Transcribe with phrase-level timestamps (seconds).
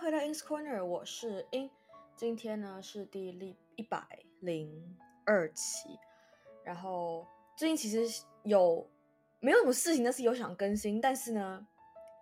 [0.00, 1.68] 回到 In's Corner，我是 In，
[2.16, 4.02] 今天呢是第一一百
[4.40, 4.96] 零
[5.26, 5.90] 二期，
[6.64, 8.88] 然后最近其实有
[9.40, 11.66] 没有什么事情，但是有想更新，但是呢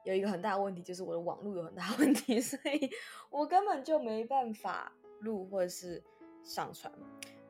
[0.03, 2.91] 有一个很大的问题，就是我的网络有很大问题， 所以
[3.31, 6.03] 我根本就没办法录或者是
[6.43, 6.93] 上传，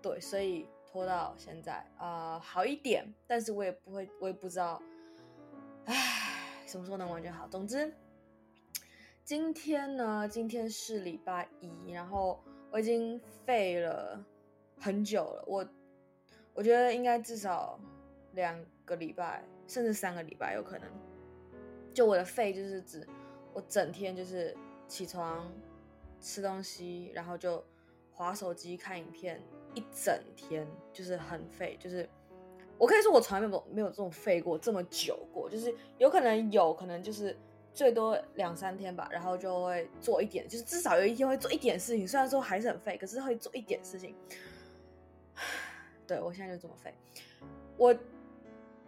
[0.02, 4.82] 对，所以拖到现在啊、好一点，但是我也不会，我也不知道，
[5.86, 5.94] 唉，
[6.66, 7.90] 什么时候能完全好，总之。
[9.28, 10.26] 今天呢？
[10.26, 14.18] 今天是礼拜一，然后我已经废了
[14.80, 15.44] 很久了。
[15.46, 15.68] 我
[16.54, 17.78] 我觉得应该至少
[18.32, 20.88] 两个礼拜，甚至三个礼拜有可能。
[21.92, 23.06] 就我的废就是指
[23.52, 25.52] 我整天就是起床
[26.18, 27.62] 吃东西，然后就
[28.10, 29.38] 划手机看影片，
[29.74, 31.76] 一整天就是很废。
[31.78, 32.08] 就是
[32.78, 37.36] 我可以说我从来没有没有这种废过这么久过，就是有可能有可能就是。
[37.78, 42.08] 最多两三天吧，然后就会做一点，就是至少有一天会做一点事情。
[42.08, 44.16] 虽然说还是很废，可是会做一点事情。
[46.04, 46.92] 对，我现在就这么废。
[47.76, 47.94] 我，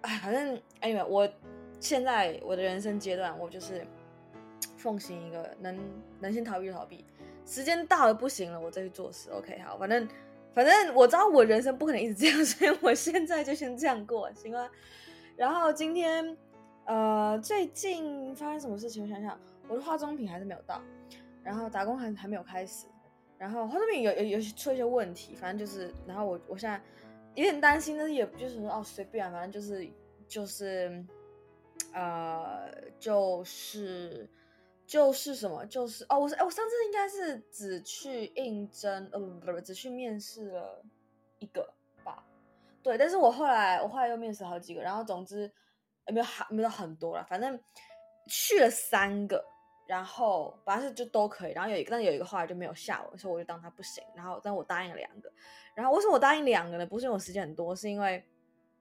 [0.01, 1.33] 哎，反正 anyway，我
[1.79, 3.87] 现在我的人生阶段，我就是
[4.77, 5.79] 奉行一个能
[6.19, 7.05] 能先逃避就逃避，
[7.47, 9.31] 时间到了不行了，我再去做事。
[9.31, 10.09] OK，好，反正
[10.53, 14.69] 反正我知道我人生不可能一直这样， 所以我现在就先这样过，行吗？
[15.37, 16.37] 然后今天。
[16.91, 19.05] 呃，最近发生什么事情？
[19.05, 19.39] 我想想，
[19.69, 20.83] 我的化妆品还是没有到，
[21.41, 22.89] 然后打工还还没有开始，
[23.39, 26.83] 然后化妆品有有有出一些问题，反正就是，然后我我现在
[27.37, 29.89] 有点担心，但是也就是说哦随便，反正就是
[30.27, 31.07] 就是，
[31.93, 34.29] 呃，就是
[34.85, 40.85] 就是什么，就是哦，我是哎，我上次应该是只去应征，呃不不不，只去面试了
[41.39, 42.25] 一个吧，
[42.83, 45.49] 对，但是我后来我后来又面试好几个，然后总之。
[46.07, 47.59] 没有很没有很多了，反正
[48.29, 49.45] 去了三个，
[49.87, 54.03] 然后反正就都可以，然后有一个，但有一个后来就没有下文，所以我就当他不行。
[54.15, 55.33] 然后，但我答应了两个，
[55.75, 56.87] 然后为什么我答应两个呢？
[56.87, 58.25] 不是因为我时间很多，是因为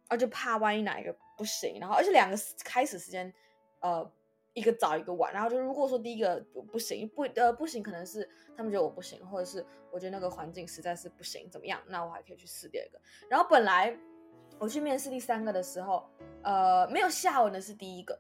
[0.07, 1.77] 啊，就怕万一哪一个不行。
[1.79, 3.31] 然后，而且两个开始时间，
[3.79, 4.11] 呃，
[4.53, 5.33] 一个早一个晚。
[5.33, 6.39] 然后就如果说第一个
[6.71, 11.81] 不行，不呃不行，可能是他们觉得我不行，或者是我觉得那个环境实在是不行，怎么样？
[11.87, 12.99] 那我还可以去试第二个。
[13.29, 13.97] 然后本来。
[14.59, 16.05] 我去面试第三个的时候，
[16.43, 18.19] 呃，没有下文的是第一个，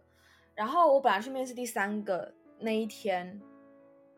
[0.55, 3.39] 然后我本来去面试第三个那一天，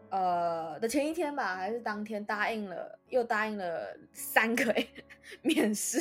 [0.10, 4.72] 呃的前一天吧，还是当天答应了，又答应了三个
[5.42, 6.00] 面试，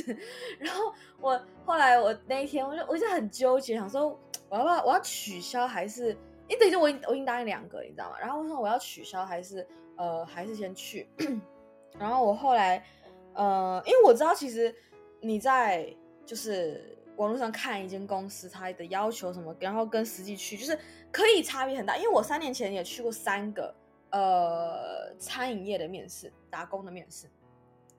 [0.59, 4.09] 然后我后来我那一天我就我就很纠结，想说
[4.51, 6.11] 我要不要我要取消还是，
[6.49, 8.19] 因为等于我已我已经答应两个，你知道吗？
[8.21, 9.67] 然后我说我要取消还是
[9.97, 11.09] 呃还是先去，
[11.99, 12.85] 然后我后来
[13.33, 14.75] 呃因为我知道其实
[15.23, 15.97] 你在。
[16.27, 20.79] 就是网络上看一间公司，它的要求什么，然后跟实际去，就是
[21.11, 21.97] 可以差别很大。
[21.97, 23.75] 因为我三年前也去过三个
[24.11, 27.27] 呃餐饮业的面试，打工的面试。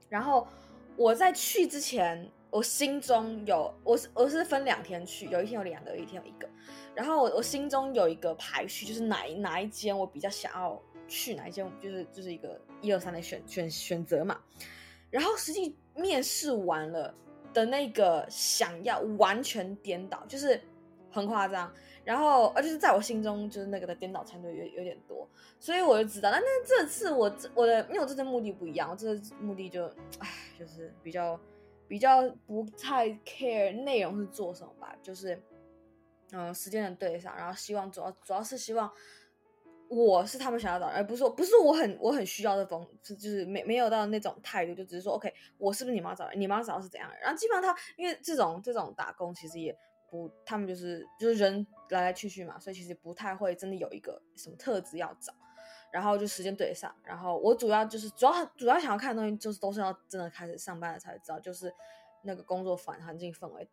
[0.10, 0.48] 然后
[0.96, 6.50] 我在去之前，我心中有我是我是分两天去，有一天有两个，有一天有一个。
[6.96, 14.40] 然后我我心中有一个排序，就是哪哪一间我比较想要去，哪一间就是就是一个一二三的选选选择嘛。
[15.10, 17.14] 然后实际面试完了。
[17.54, 20.60] 的那个想要完全颠倒，就是
[21.10, 21.72] 很夸张，
[22.04, 25.28] 然后而且是在我心中就是那个的颠倒程度有有点多，
[25.60, 29.86] 所以我就知道，那那这次我这我的因为我这次目的不一样，我这次目的就
[30.20, 31.40] 唉，就是比较
[31.88, 35.42] 比较不太 care 内容是做什么吧，就是
[36.32, 38.92] 嗯、时间的对上，然后希望主要主要是希望。
[39.94, 46.34] 我是他们想要找，而不是说，不是我很我很需要的风，是就是没没有到那种态度，就只是说，OK，我是不是你妈找的？
[46.34, 47.16] 你妈找的是怎样的？
[47.18, 49.78] 然后基本上他因为这种这种打工其实也
[50.10, 55.34] 不，他们就是就是人来来去去嘛，所以其实不太会真的有一个什么特质要找，
[55.92, 61.70] 然后就时间对得上，然后我主要就是主要主要想要看的东西就是都是要真的开始上班了才知道，就是
[62.24, 63.68] 那个工作环环境氛围。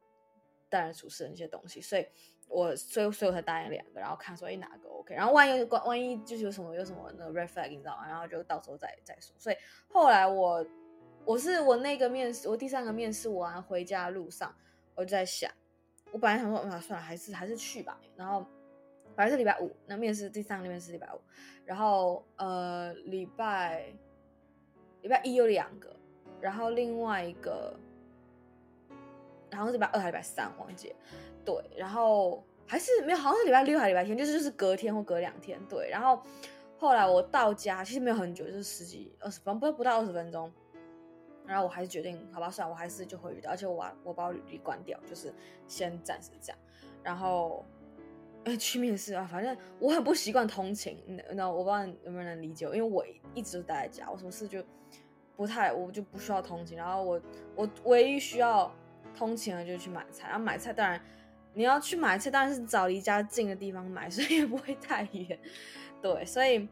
[0.71, 2.07] 待人处事的那些东西，所以
[2.49, 8.09] 我所以所以我才答应两个，然后看说哎哪个 OK，然后万一万万一就是有什么有什么那个 red flag 你知道吗？
[8.09, 9.35] 然后就到时候再再说。
[9.39, 9.57] 所以
[9.89, 10.65] 后来我
[11.25, 14.55] 我是我那个面试，我第三个面试完回家路上，
[14.95, 15.51] 我就在想，
[16.11, 18.01] 我本来想说啊算了，还是还是去吧。
[18.17, 18.45] 然后
[19.15, 21.21] 本来是礼拜五，那面试第三个面试礼拜五，
[21.65, 23.93] 然后呃礼拜
[25.03, 25.95] 礼拜一有两个，
[26.41, 27.79] 然后另外一个。
[29.53, 30.95] 好像是礼拜二还礼拜三，忘记。
[31.45, 35.59] 对，然后还是没有，好像是礼拜六还是礼拜天，就是就是隔天或隔两天。
[35.69, 36.23] 对，然后
[36.77, 40.53] 后来我到家，其实没有很久，就是十几二十分，不不到二十分钟。
[41.47, 45.33] 然后我还是决定，好吧，算了，我还是就回，而且我把我把我履历关掉，就是
[45.67, 46.59] 先暂时这样。
[47.03, 47.65] 然后
[48.45, 53.03] 哎，去面试啊，反正我很不习惯通勤，那那我不知道能不能理解，因为我
[53.33, 54.63] 一直都待在家，我什么事就
[55.37, 57.23] 不太，我就不需要通勤，然后我
[57.57, 58.71] 我唯一需要
[59.17, 61.01] 通勤了就去买菜，然后买菜当然
[61.55, 65.39] 你要去买菜，当然是找离家近的地方买，所以也不会太远，
[66.01, 66.69] 对，所以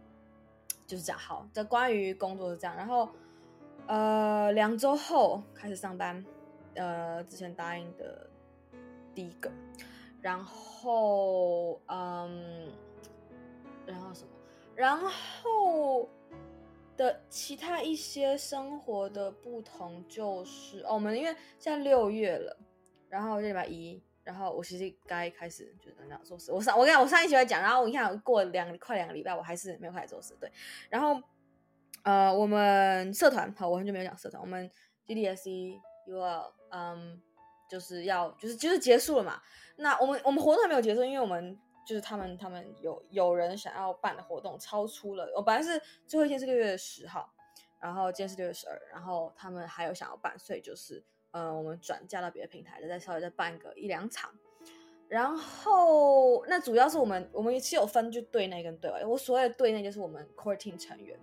[0.87, 1.19] 就是这样。
[1.19, 3.09] 好，这关于工作是这样，然后
[3.87, 6.25] 呃，两周后开始上班，
[6.75, 8.29] 呃，之前答应的
[9.15, 9.51] 第一个。
[10.23, 12.69] 然后，嗯，
[13.87, 14.31] 然后什么？
[14.75, 16.09] 然后
[16.97, 22.57] 的其他一些生活的不同就是，哦，我们因为现在六月了，
[23.09, 26.51] 然后这礼拜一，然后我其实该开始就是那样做事。
[26.51, 30.35] 我上我跟你讲，我上一期在讲，然后你看过两快两个礼拜，我还是没有开始做事。
[30.41, 30.51] 对，
[30.89, 31.21] 然后
[32.03, 34.71] 呃，我们社团好，我很久没有讲社团，我们
[35.07, 37.21] G D S E 又要嗯，
[37.69, 39.41] 就是要就是就是结束了嘛。
[39.77, 47.33] 那我们我们活动还没有结束，因为我们就是他们他们有有人想要办的活动超出了，我本来是最后一天是六月十号，
[47.81, 51.01] 然后今天是六月十二，然后他们还有想要办，所以就是
[51.31, 54.31] 呃我们转嫁到别的平台，再稍微再办个一两场，
[55.09, 61.17] 然后那主要是我们我们是有分就对内跟对外，我所谓的对内就是我们 core team 成员，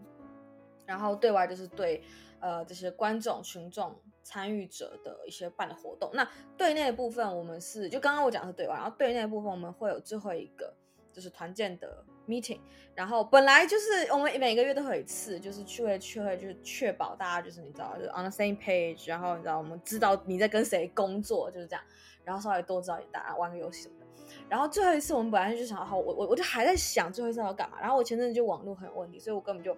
[0.85, 2.01] 然后对外就是对
[2.43, 3.95] 呃这些观众群众。
[4.25, 6.25] 参与者的一些办的活动，那
[6.55, 10.73] 对内的部分我们是就刚刚我讲的是对外，然后对内的部分我们会有最后一个
[11.11, 12.61] 就是团建的 meeting，
[12.95, 21.83] 然后本来就是我们每个月都会有一次，就是去会去会就是确保大家就是你知道就是 on the same page，然后你知道我们知道你在跟谁工作就是这样，
[22.23, 24.05] 然后稍微多知道一点大家玩个游戏什么的，
[24.47, 29.73] 然后最后一次我们本来就想好我我我就还在想最后一次要干嘛，然后我前阵子就网络很有问题，所以我根本就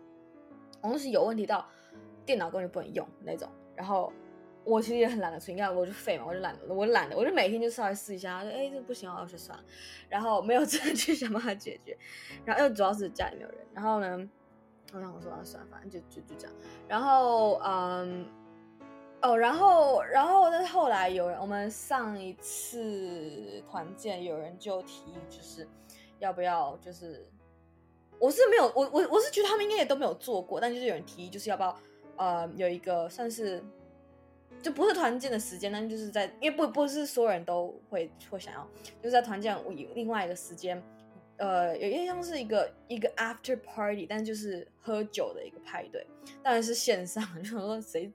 [0.81, 1.67] 网络是有问题到
[2.25, 4.11] 电脑根本就不能用那种，然后。
[4.67, 9.55] 我其实也很懒得存，你看我就废嘛，我就懒得，我懒得，我就每天就稍微试一下，哎、这不行，我要去算。
[9.55, 9.63] 了，
[10.09, 11.95] 然后没有真的去想办法解决，
[12.43, 14.27] 然后又主要是家里没有人，然后呢，
[14.91, 16.55] 我想我说要算，反正就就就这样，
[16.87, 18.25] 然后嗯，
[19.21, 25.67] 哦，然后然后但是后来有人，我们上一次团建有人就提议，就是
[26.17, 27.23] 要不要就是，
[28.17, 31.77] 我是没有，我我我是觉得他们应该也都没有做过，但就是有人提议，就是要不要
[32.17, 33.63] 呃有一个算是。
[34.61, 38.67] 就不是团建的时间，但就是在，因为不不是所有人都会会想要，
[38.99, 40.81] 就是在团建我有另外一个时间，
[41.37, 46.07] 呃，有点像是一个一个 after party，但就是喝酒的一个派对，
[46.41, 48.11] 当然是线上， 就说谁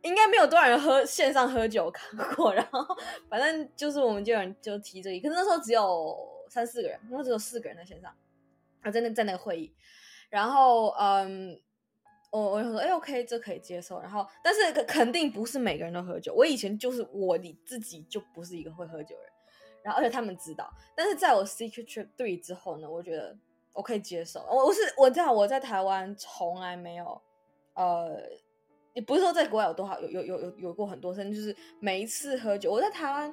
[0.00, 2.96] 应该没有多少人喝线上喝酒看过， 然后
[3.28, 6.16] 反正就是我们就有人就提这个，可是那时候只有
[6.48, 8.10] 三四个人，那时候只有四个人在线上，
[8.80, 9.74] 啊，在那在那个会议，
[10.30, 11.60] 然后嗯。
[12.36, 14.00] 我我就说，哎，OK，这可以接受。
[14.00, 16.34] 然后，但是肯定不是每个人都喝酒。
[16.34, 19.32] 我以前就是我，你自己就不是一个会喝酒的人。
[19.84, 20.68] 然后，而且他们知道。
[20.96, 23.38] 但是在我 Secret Trip 3之后呢，我觉得
[23.72, 24.40] 我可以接受。
[24.50, 27.22] 我我是我知道我在台湾从来没有，
[27.74, 28.20] 呃，
[28.94, 33.32] 也不是说在国外有多好，有有有有有过很多次，就是每一次喝酒，我在台湾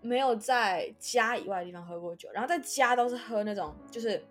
[0.00, 2.28] 没有在家以外的地方喝过酒。
[2.32, 4.24] 然后在家都是喝那种，就是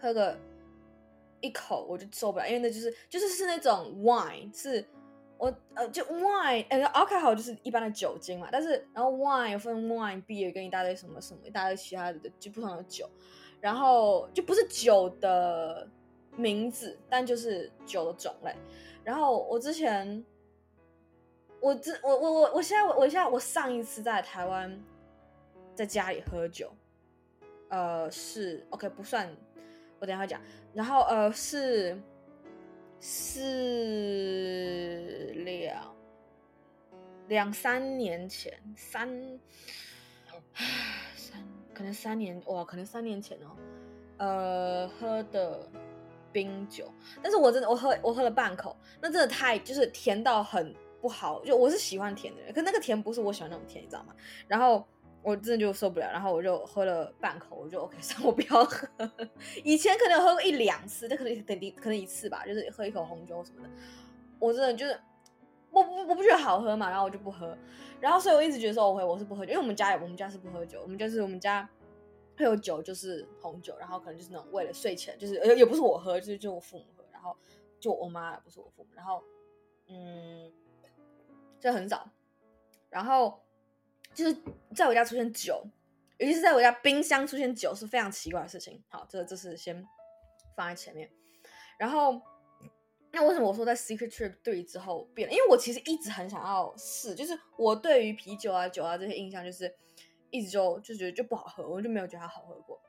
[0.00, 0.34] 喝个。
[1.42, 4.82] 一口我就受不了，因为那就是就是是那种 wine，是
[5.36, 13.10] 我呃就 wine，呃 alcohol 就是一般的酒精嘛，但是然后 wine 分 wine beer 跟一大堆什么什么一大堆其他的就不同的酒，
[13.60, 15.86] 然后就不是酒的
[16.36, 18.54] 名字，但就是酒的种类。
[19.02, 20.24] 然后我之前
[21.60, 24.80] 我之我我我我现在我我现在我上一次在台湾
[25.74, 26.72] 在家里喝酒，
[27.68, 29.28] 呃是 OK 不算。
[30.02, 30.40] 我等下会讲，
[30.74, 31.96] 然后呃是
[33.00, 33.32] 是
[35.44, 35.94] 两
[37.28, 39.08] 两三年前三
[41.14, 41.40] 三
[41.72, 43.56] 可能三年哇，可能三年前哦，
[44.16, 45.68] 呃喝的
[46.32, 46.92] 冰酒，
[47.22, 54.12] 但是我真的我喝我喝了半口，那真的太就是甜到很不好，就我是喜欢甜的人，可那个甜不是我喜欢那种甜，你知道吗？
[54.48, 54.84] 然后。
[55.22, 58.88] 我真的就受不了，然后我就喝了半口，我就 OK，算我不要喝。
[59.62, 63.70] 以前可能喝过一两次，但可能等可能一次吧，就是喝一口红酒什么的。
[64.40, 64.98] 我真的就是
[65.70, 67.56] 我不我不觉得好喝嘛，然后我就不喝。
[68.00, 71.68] 然后所以我一直觉得说我会我是不喝酒，因为我们家我们家是不喝酒，我们就是我们家
[72.36, 77.36] 会有酒就是红酒，然后可能就是那种为了睡前，就是也也不是我喝，就是就我父母喝，然后
[77.78, 79.22] 就我妈不是我父母，然后
[79.86, 80.52] 嗯，
[81.60, 82.10] 这很早，
[82.90, 83.40] 然后。
[84.14, 84.36] 就是
[84.74, 85.64] 在我家出现酒，
[86.18, 88.82] 尤其是在我家冰箱出现酒是非常奇怪的事情。
[88.88, 89.84] 好，这这是先
[90.56, 91.10] 放在前面。
[91.78, 92.20] 然后，
[93.10, 95.34] 那为什么我说在 Secret Trip 对之后变了？
[95.34, 99.74] 因为我其实一直很想要试，就是我对于啤酒啊、酒啊这些印象，就是
[100.30, 102.80] 一直就就觉得就不好喝，我就没有觉得它好喝过。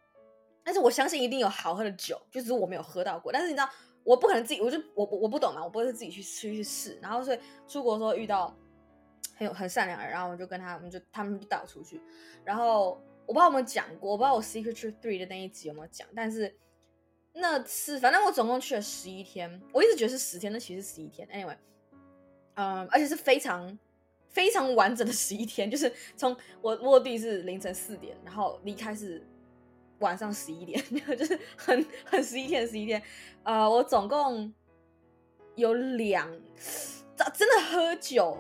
[0.64, 3.32] 但是我相信一定有好喝的酒，就是我没有喝到过。
[3.32, 3.70] 但是你知道，
[4.04, 7.00] 我不可能自己，我就我我不懂嘛，我不会是自己去去去试。
[7.02, 8.56] 然后所以出国的时候遇到
[9.36, 12.02] 很有很善良，然后我就跟他我们就他们就带我出去。
[12.44, 16.56] 然后我不知道有没有讲过，我不知道我 Secret Three 的那一集有没有讲，但是
[17.34, 21.28] 那次反正我总共去了十一天，我一直觉得是十天，那其实是十一天。
[21.30, 21.58] Anyway，
[22.56, 23.78] 嗯，而且是非常
[24.30, 29.26] 非常完整的十一天，就是从我落地是凌晨四点，然后离开是。
[30.00, 30.84] 晚上十一点，
[31.16, 33.02] 就是很很十一天十一天，
[33.44, 34.54] 呃，我总共
[35.56, 36.30] 有两，
[37.34, 38.38] 真的喝酒，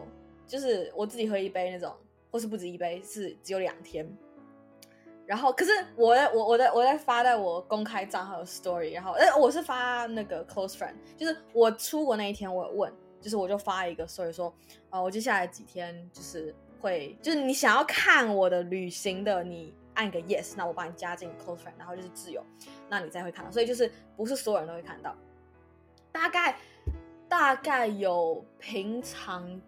[0.47, 1.95] 就是我自己喝一杯那种，
[2.31, 4.07] 或是不止一杯，是只有两天。
[5.25, 14.47] 然后，可是我在我我在我在发在我公开账号的 story，然后，哎，我是发那个 close friend，就是我出国那一天，我有问，就是我就发一个 story 说，
[14.89, 19.73] 啊、呃，我接下来几天就是会，就是你想要看我的旅行的你。
[19.95, 22.43] 按个 yes，那我把你加进 close friend，然后就是自由，
[22.89, 23.51] 那你再会看到。
[23.51, 25.15] 所以就是不是所有人都会看到，
[26.11, 26.57] 大概
[27.29, 29.61] 大概有平常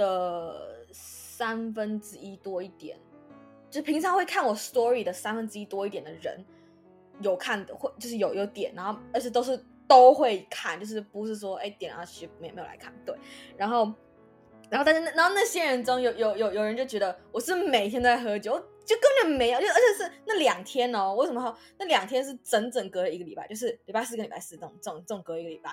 [0.00, 2.98] 的三分之一多一点，
[3.70, 6.42] 就平常会看我 story 的三分之一多一点的人
[7.20, 13.14] 有看的，会就是有有点，然后而且都是都会看，就是不是说哎点了其实没没有来看，对，
[13.56, 13.92] 然后
[14.70, 18.60] 然后但是然后那些人中有有有有人就觉得我是每天都在喝酒。
[18.82, 21.14] 就根本没有，就而且是那两天哦。
[21.14, 21.56] 为什么？
[21.78, 25.70] 那两天是整整隔了一个礼拜，就是礼拜四跟礼拜四这种这种这种隔一个礼拜。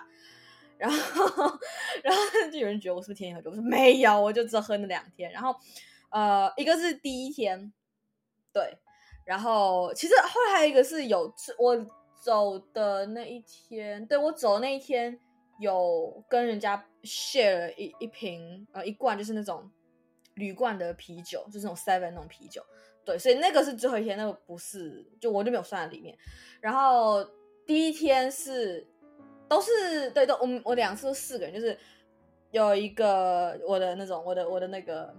[0.78, 1.60] 然后，
[2.04, 3.50] 然后就有人觉得我是不是天天喝酒？
[3.50, 5.32] 我说没有，我就只喝那两天。
[5.32, 5.56] 然后，
[6.10, 7.72] 呃，一个是第一天，
[8.54, 8.78] 对。
[9.26, 11.86] 然后其实后来还有一个是有我
[12.24, 15.20] 走的那一天，对，我走的那一天
[15.60, 19.70] 有跟人家 share 了一一瓶呃一罐，就是那种
[20.36, 22.64] 铝罐的啤酒，就是那种 seven 那种啤酒。
[23.04, 26.18] 对，所以那个是最后一天，那个不是，就我就没有算在里面。
[26.62, 27.22] 然后
[27.66, 28.88] 第一天是
[29.48, 31.78] 都是对，都我们我两次都四个人，就是
[32.52, 35.14] 有一个我的那种我的我的那个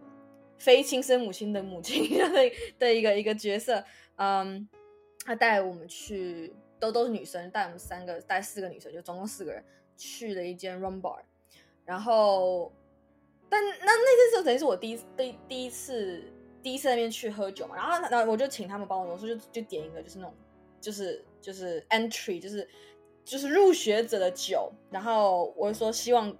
[0.59, 3.83] 非亲生母亲的母亲 的的一个一个角色，
[4.17, 4.69] 嗯，
[5.25, 9.65] 他带我们去，都都是女生，带我们三个带四个女生，就总共四个人
[9.97, 11.19] 去了一间 rum bar。
[11.85, 12.73] 然后，
[13.49, 16.23] 但那那次就等于是我第一第第一次。
[16.61, 20.35] 第一次那边去喝酒嘛，然后然后我就请他们帮我，我说就就点一个就是那种
[20.81, 22.69] 就是就是 entry 就是
[23.29, 26.35] 就是入学者的酒，然后我就说希望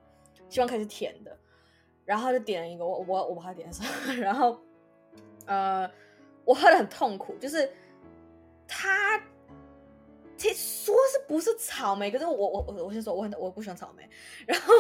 [0.49, 1.37] 希望开始甜的，
[2.07, 4.59] 然后就点了一个我我我把它点上， 然后
[5.45, 5.89] 呃
[6.47, 7.71] 我喝得很痛苦，就是
[8.67, 9.21] 他
[10.39, 14.09] 其实说是不是草莓，可是我我我我先说我很我不喜欢草莓，
[14.49, 14.73] 然后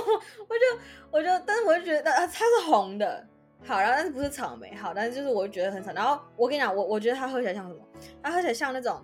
[0.48, 3.26] 我就我就但是我就觉得啊它是红的。
[3.66, 5.92] 好，然后但是不是草莓，好，但是就是我就觉得很惨。
[5.92, 7.80] 然后我跟你讲，我我觉得它喝起来像什么？
[8.22, 9.02] 它喝起来像那种，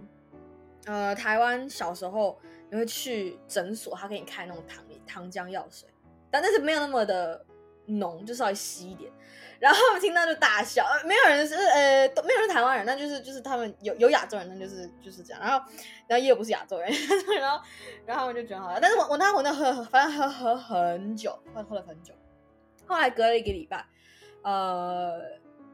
[0.86, 2.38] 呃，台湾小时候
[2.74, 5.88] 你会去诊所，他给你开那种糖糖浆药水，
[6.28, 7.46] 但但是没有那么的
[7.86, 9.08] 浓，就稍微稀一点。
[9.60, 15.40] 然后听到就大笑，呃、没有人是呃，都没有人是台湾人，那就是就是他们有有亚洲人，那就是就是这样。
[15.40, 15.64] 然后
[16.08, 16.90] 然后也有不是亚洲人，
[17.38, 17.64] 然后
[18.04, 22.12] 然后我就觉得好，但是我我那我那喝反正喝喝很久，喝喝了很久。
[22.86, 23.86] 后来隔了一个礼拜。
[24.42, 25.22] 呃，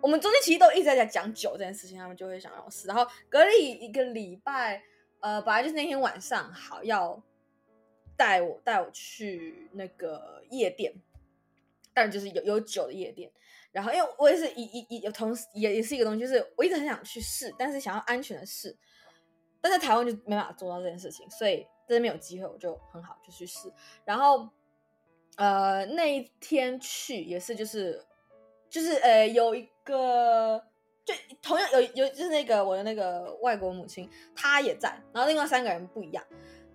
[0.00, 2.87] 我们中间其实都一直在讲酒这件事情，他们就会想让我试。
[2.87, 4.80] 然后隔了一个礼拜，
[5.21, 7.23] 呃，本来就是那天晚上好要
[8.17, 10.93] 带我带我去那个夜店，
[11.95, 13.31] 当然就是有有酒的夜店。
[13.73, 18.77] 然后因为我也是一一一有同时也也是一个东西，就是我一直很想去试，但是想要安全的试，
[19.61, 23.73] 但在台湾就没办法做到这件事情，所以在这边有机会我就很好就去试。
[24.05, 24.49] 然后
[25.37, 28.05] 呃那一天去也是就是。
[28.71, 30.65] 就是呃，有一个，
[31.11, 36.25] 就同样有有就是那个我的那个外国母亲，她也在，然后另外三个人不一样，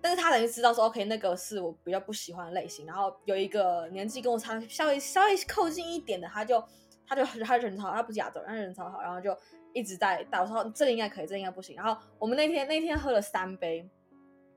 [0.00, 6.62] 但是她等于知道说，OK，那个是我比较不喜欢的类型，然后有一个年纪跟我差稍微稍微靠近一点的，他就
[7.06, 9.36] 他就他人超好，他不是亚洲人，他人超好，然后就
[9.72, 10.42] 一直在打。
[10.42, 13.88] 我说这个应该可以，这个应该不行，然后我们那天那天喝了三杯，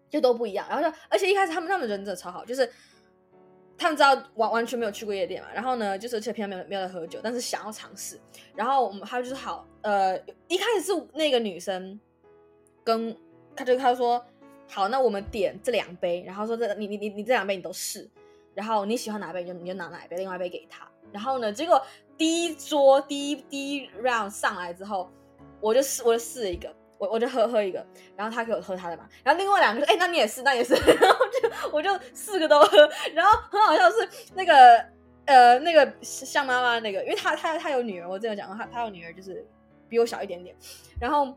[0.10, 2.72] 就都不一样，然后就而且一开始他们他们人真的超好，就是。
[3.80, 8.20] 他们知道完完全没有去过夜店嘛，然后呢，就是而且平常没有没有在喝酒，但是想要尝试。
[8.54, 10.20] 然后我们他就是好，呃，
[10.50, 11.98] 一开始是那个女生
[12.84, 13.16] 跟
[13.56, 14.24] 他就他说
[14.68, 18.08] 好，那我们点这两杯，然后说这你你你你这两杯你都试，
[18.54, 20.86] 然后你喜欢哪杯你就你就拿哪杯，另外一杯给他。
[21.14, 21.82] 然后呢，结果
[22.18, 25.10] 第一桌第一第一 round 上来之后，
[25.62, 26.76] 我就试我就试了一个。
[27.00, 27.84] 我我就喝喝一个，
[28.16, 32.78] 然后他给我喝他的嘛，然后另外两个说，哎、那你也是，那也是， 然后就我就四个都喝，
[33.16, 34.86] 然后很好笑是那个
[35.26, 39.48] 呃那个像妈妈那个，因为他他他有女儿，我之前讲过，他他有女儿就是
[39.88, 40.54] 比我小一点点。
[41.00, 41.34] 然后，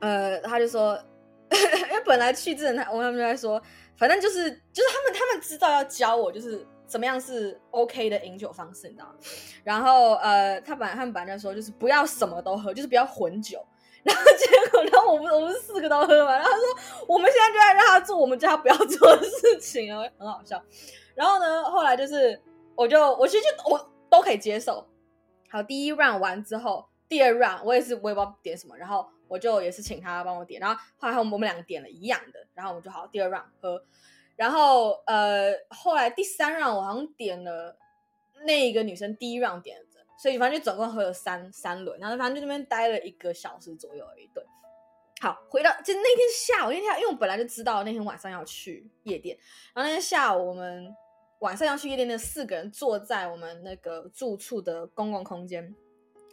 [0.00, 0.98] 呃，他就说，
[1.90, 3.62] 因为本来去之前他我他们就在说，
[3.96, 9.14] 反正就是就是他们他们知道要教我就是怎么样是 OK 的饮酒方式，你知道吗？
[9.62, 13.64] 然后呃，他本来他们本来就说就是不要什么都喝，就是不要混酒。
[14.04, 16.32] 然后结果，然后我们我们四个都喝嘛。
[16.32, 20.62] 然后他说我们现在就在让他做我们叫他不要做的事情啊，很好笑。
[21.14, 22.40] 然后呢，后来就是
[22.74, 24.86] 我就我其实就我都可以接受。
[25.48, 30.60] 好，第一 round 完之后，第二 round 我也是我也不知道点什么，然后我就也是请他帮我点。
[30.60, 33.84] 然后后来我们两个点了一样的，然后我们就好第二 round 喝。
[34.34, 37.76] 然后呃，后来第三 round 我好像点了
[38.46, 39.78] 那一个女生第一 round 点。
[40.22, 44.30] 所以反正就总共喝了三三轮，然后反正就那边待了一个小时左右而已。
[44.32, 44.40] 对，
[45.20, 49.36] 好，回到就那天下午那天，因为我本来就知道那天晚上要去夜店，
[49.74, 50.94] 然后那天下午我们
[51.40, 55.74] 晚上要去夜店，那四个人坐在我们那个住处的公共空间，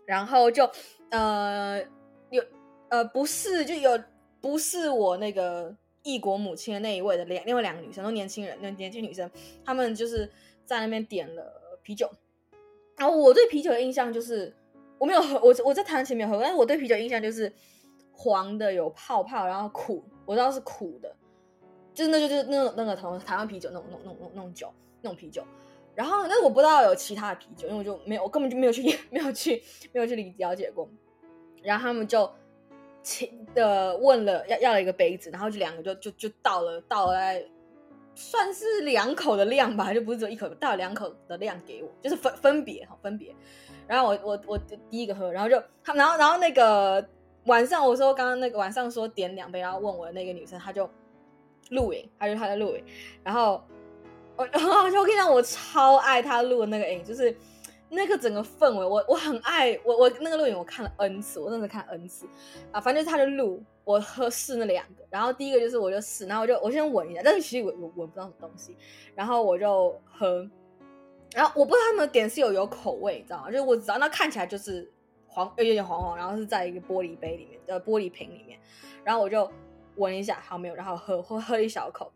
[0.05, 0.69] 然后就
[1.09, 1.81] 呃
[2.29, 2.43] 有
[2.89, 3.99] 呃不是就有
[4.39, 9.27] 不是我那个异国母亲的那一位的两另外两个女生都年轻人，那年轻女生，
[9.65, 10.31] 她们就是
[10.63, 12.07] 在那边点了啤酒。
[12.99, 14.53] 然后我对啤酒的印象就是
[14.97, 17.51] 我没有喝，我我在台湾前面喝，但是我对啤酒印象就是
[18.11, 21.15] 黄的有泡泡，然后苦，我知道是苦的，
[21.93, 25.41] 就是那就就是那那个台台湾啤酒那种那种那种那种酒那种啤酒。
[25.95, 29.63] 然后但是我不知道有其他的啤酒，因为我就没有，我根本就没有去 没有去
[29.93, 30.89] 没有去了解过。
[31.63, 32.29] 然后他们就
[33.01, 37.45] 请的问了要要了一个杯子，然后就两个就就就倒了倒了来。
[38.19, 43.33] 算是两口的量吧，就不是只有一口，倒两口的量给我，就是分分别哈，分别。
[43.87, 44.57] 然后我我我
[44.89, 47.07] 第一个喝，然后就他，然后然后那个
[47.45, 50.89] 晚上我说刚刚那个晚上说点两杯，然后问我的那个女生，她就
[51.69, 52.83] 录影，她就她在录影。
[53.23, 53.63] 然后
[54.35, 57.33] 我然后我跟你讲，我超爱她录的那个影，就是。
[57.91, 62.27] 那个整个氛围，我我很爱我我那个录影，我看了 N 次，我真的看 N 次
[62.71, 62.79] 啊！
[62.79, 68.77] 反正就是他就录我喝试那两个，然后第一个就是我就试，然后我就我先闻一下，但是其实我我闻不到什么东西，
[69.15, 70.47] 然后我就喝，
[71.33, 73.49] 然后我不知道他们点是有有口味，你知道吗？
[73.49, 74.87] 就是我只要那看起来就是
[75.27, 78.59] 黄，有点黄黄，然后是在一个玻璃杯里面的玻璃瓶里面，
[79.03, 79.49] 然后我就
[79.95, 82.11] 闻一下，好没有，然后喝喝喝一小口，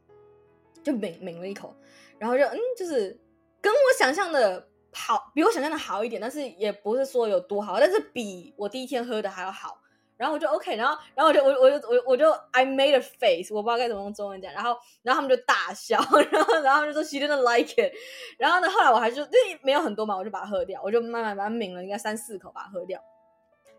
[0.83, 1.75] 就抿抿了一口，
[2.19, 3.19] 然后就嗯，就是
[3.59, 4.67] 跟我想象的。
[4.95, 9.75] 好，比我想象的好一点，但是也不是说有多好，但是比我第一天喝的还要好。
[10.17, 14.54] 然后我就 OK，然后，然后我就我我就我我就 I made a face，我不知道该怎么用中文讲。
[14.54, 15.97] 然后，然后他们就大笑，
[16.32, 17.93] 然后，然后就说 She didn't like it。
[18.38, 23.02] 然后呢，后来我还是就因为没有很多嘛，我就把它喝掉，我就慢慢把它抿了，应该三四口把它喝掉。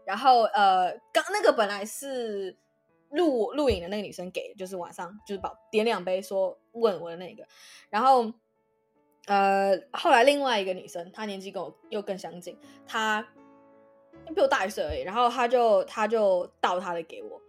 [0.05, 2.57] 然后呃，刚那个本来是
[3.11, 7.47] 录录影的那个女生给，就是晚上就是把点两杯说问我的那个，
[7.91, 8.33] 然后。
[9.27, 13.27] 呃，后来另外一个女生，她年纪跟我又更相近，她
[14.33, 15.03] 比我大一岁而已。
[15.03, 17.41] 然后他就他就倒他的给我，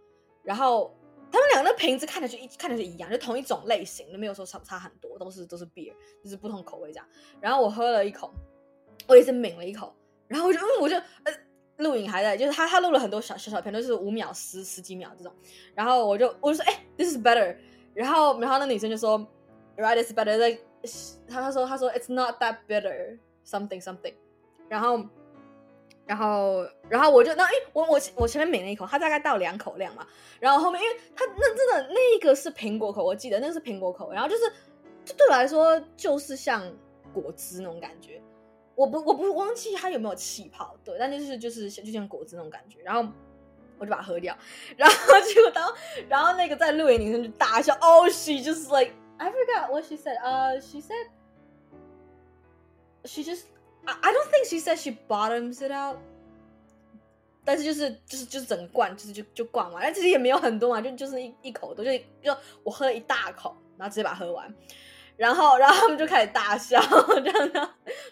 [0.42, 0.92] 然后
[1.30, 7.06] 他们两个的瓶子看着就一看着就一样，就同一种类型，都没有说差差很多，都是都是 beer，就是不同口味这样。
[7.40, 8.32] 然后我喝了一口，
[9.06, 9.94] 我也是抿了一口，
[10.26, 11.32] 然后我就嗯我就呃
[11.78, 15.32] 录影还在，就是他他录了很多小小小片，都是五秒、十十几秒这种。
[15.74, 17.56] 然后我就我就说，哎、，this is better。
[17.94, 19.18] 然后然后那女生就说
[19.76, 20.58] ，right is better。
[21.26, 24.14] 他他说他说 it's not that bitter something something，
[24.68, 25.04] 然后
[26.06, 30.06] 然后然后我就那哎我我我前面抿了一口，他大概倒两口量嘛，
[30.40, 34.50] 然后后面因为他那真的那个是苹果口，我记得那个是苹果口，然后就是
[35.04, 36.62] 就对我来说就是像
[37.12, 38.22] 果汁那种感觉，
[38.74, 43.10] 我不我不忘记它有没有气泡，对，但就是就是就像果汁那种感觉，然后
[43.78, 44.36] 我就把它喝掉，
[44.76, 45.74] 然后结果当
[46.08, 48.92] 然后那个在录影女生就大笑，oh she just like。
[49.18, 50.18] I forgot what she said.
[50.22, 51.08] Uh, she said
[53.06, 53.44] she just.
[53.86, 55.98] I, don't think she said she bottoms it out.
[57.44, 64.52] 但是就是就是就是整罐就是就就灌完，但其实也没有很多嘛，就就是一一口都，就就我喝了一大口，然后直接把它喝完，
[65.16, 67.70] 然后 然后他们就开始大笑这样的，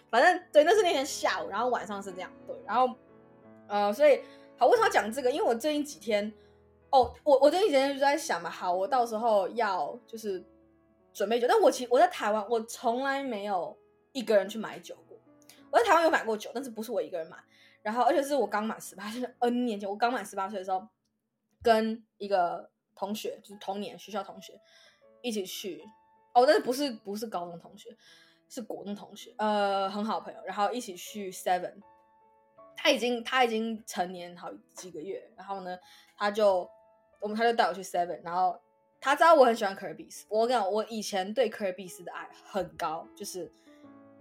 [0.09, 2.95] 反正对，那是那天下午，然后晚上是这样对，然后
[3.67, 4.21] 呃，所以
[4.57, 5.29] 好，为什么要讲这个？
[5.29, 6.31] 因为我最近几天
[6.91, 10.43] 哦，我我最近几天就在想嘛，好，我到时候要就是。
[11.17, 13.73] 准备酒，但我其实我在台湾，我从来没有
[14.11, 14.93] 一个人去买酒。
[15.75, 17.35] 我在台湾有买过酒，但是不是我一个人买。
[17.81, 20.87] 然后，而且是我刚满十八岁，N 年前我刚满十八岁的时候，
[21.61, 24.57] 跟一个同学，就是同年学校同学
[25.21, 25.83] 一起去。
[26.33, 27.93] 哦，但是不是不是高中同学，
[28.47, 30.39] 是国中同学，呃，很好朋友。
[30.45, 31.73] 然后一起去 Seven，
[32.77, 35.29] 他已经他已经成年好几个月。
[35.35, 35.77] 然后呢，
[36.15, 36.69] 他就
[37.19, 38.57] 我们他就带我去 Seven，然后。
[39.01, 43.51] 他知道我很喜欢可尔必思，我跟你讲，我以前对可尔必思的爱很高，就是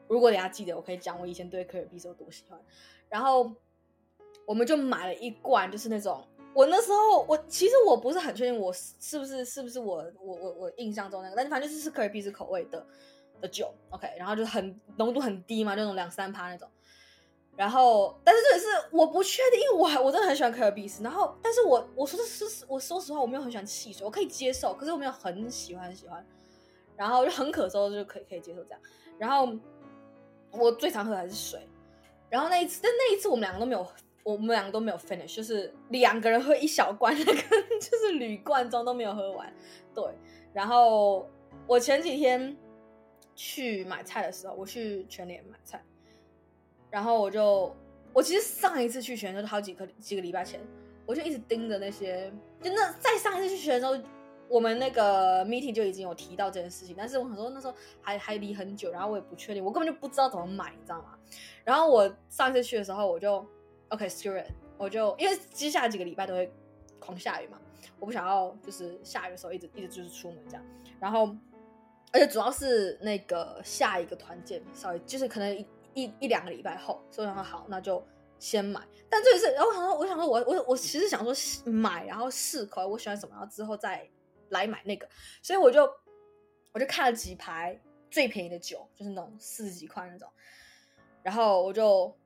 [0.09, 2.61] 如果大家记得，我可以讲我以前对可尔必思有多喜欢。
[3.09, 3.53] 然后
[4.47, 12.87] 我们就买了一罐，就是那种我那时候我其实我不是很确定我是不是是不是我我我我印象中那个，但是反正就是是可尔必思口味的
[13.40, 16.69] 的酒，OK，然后就很浓度很低嘛，就那种两三趴那种。
[17.57, 21.05] 然后，但是这也是我不确定，因为我还我真的很喜欢可尔必思。
[21.05, 26.27] 然后，但是我我说的是，我说实话，我没有很喜欢汽水，我可以接受，可是我没有很喜欢很喜欢。
[26.97, 28.81] 然后就很渴的时候就可以可以接受这样。
[29.19, 29.55] 然后
[30.59, 31.61] 我最常喝的还是水。
[32.31, 33.87] 然后那一次，但那一次我们两个都没有，
[34.23, 39.53] 我们两个都没有 finish，就是两个人喝一小罐， 那个就是铝罐装都没有喝完。
[39.95, 40.05] 对。
[40.53, 41.29] 然后
[41.67, 42.57] 我前几天
[43.37, 45.83] 去买菜的时候，我去全联买菜。
[46.90, 47.75] 然后我就，
[48.12, 50.61] 我其实上一次去全就是好几个几个礼拜前，
[51.07, 53.97] 我就一直盯着那些，就那再上一次去全的时候，
[54.48, 61.18] 我们那个 meeting 就已经有提到这件事情，但是我想说那时候还还离很久，然后我也不确定，我根本就不知道怎么买，你知道吗？
[61.64, 63.44] 然后我上次去的时候，我就
[63.88, 66.52] OK screw it，我就因为接下来几个礼拜都会
[66.98, 67.59] 狂下雨嘛，
[67.98, 70.64] 我不想要就是下雨的时候一直一直就是出门这样，
[71.00, 71.35] 然后
[72.12, 75.66] 而且主要是那个下一个团建稍微就是可能。
[75.96, 78.04] 一一两个礼拜后，所以我想说好，那就
[78.40, 78.80] 先买。
[79.09, 81.33] 但这一次，然后我想说，我想说我，我我其实想说
[81.70, 84.04] 买，然后试口，我喜欢什么，然后之后再
[84.50, 85.09] 来买那个。
[85.42, 85.88] 所以我就
[86.72, 87.80] 我就看了几排
[88.11, 90.28] 最便宜的酒，就是那种四十几块那种，
[91.22, 92.16] 然后我就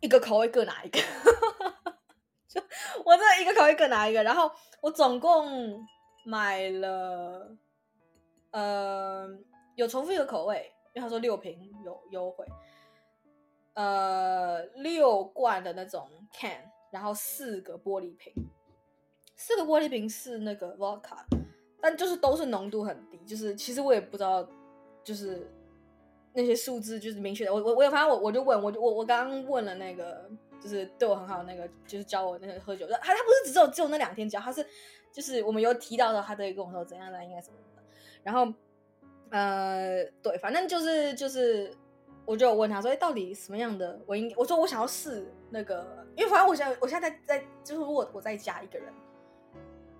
[0.00, 0.98] 一个口味各拿一个，
[2.48, 2.60] 就
[3.04, 5.86] 我这一个口味各拿一个，然后我总共
[6.24, 7.56] 买了，
[8.50, 9.28] 呃，
[9.76, 12.46] 有重复一个口味，因为他说六瓶有优惠。
[13.74, 18.34] 呃，六罐的那种 can，然后四个玻璃瓶，
[19.36, 21.18] 四个玻璃瓶是那个 vodka，
[21.80, 24.46] 但就是都是浓度很低，就是其实我也不知道，
[25.04, 25.50] 就是
[26.32, 27.54] 那些数字就是明确的。
[27.54, 30.28] 我我我有，反正我我就问，我就我我刚刚问了那个，
[30.60, 34.64] 就是对我很好的那个，就是教我那个喝酒的，他他不是只有只有那两天教，他是
[35.12, 37.82] 就是我们有提到的，他都会跟我说怎样的应该什么的。
[38.22, 38.52] 然后
[39.30, 41.70] 呃，对，反正就是就是。
[42.28, 43.98] 我就问他说：“哎，到底什么样的？
[44.04, 48.92] 我应我说我想要试那个，因为反正我现在我现在在在，就是如果我在家一个人，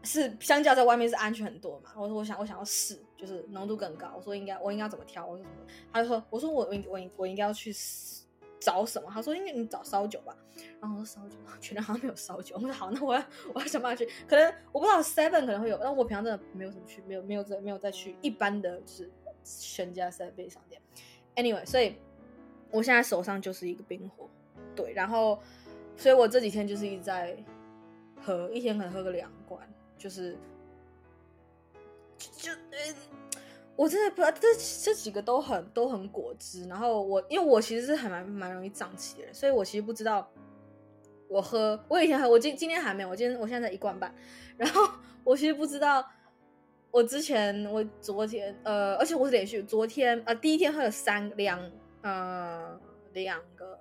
[0.08, 1.90] 是相较在外面是安全很多嘛。
[1.96, 4.14] 我说我想我想要试，就是浓度更高。
[4.16, 5.26] 我说应该我应该怎么挑？
[5.26, 5.66] 我说什么？
[5.92, 7.72] 他就说我说我我我我应该要去
[8.58, 9.10] 找什么？
[9.12, 10.34] 他说应该你找烧酒吧。
[10.80, 12.56] 然后我说烧酒， 全联好像没有烧酒。
[12.58, 14.10] 我说好，那我要我要想办法去。
[14.26, 19.10] 可能我不知道 Seven 可能会有，但我平常真的没有什么去，没有没有再没有再去一般的就是
[19.44, 20.80] 全家 Seven 商店。
[21.36, 21.96] Anyway，所以。
[22.70, 24.28] 我现在手上就是一个冰火，
[24.76, 25.40] 对，然后，
[25.96, 27.34] 所以我这几天就是一直在
[28.20, 29.66] 喝，一天可能喝个两罐，
[29.98, 30.36] 就是，
[32.16, 32.94] 就，就呃，
[33.76, 34.46] 我真的不知道这
[34.82, 40.30] 这几个都很都很果汁，然后我因为我其实是还蛮蛮容易胀气的人，所以我其实不知道
[41.28, 44.14] 我喝，我以前喝，我今今天还没有，我今天我现在在一罐半，
[44.56, 44.88] 然后
[45.24, 46.08] 我其实不知道，
[46.90, 51.70] 我之前我昨天呃，而且我是连续昨天呃第一天喝了三两。
[52.00, 52.80] 呃，
[53.12, 53.80] 两个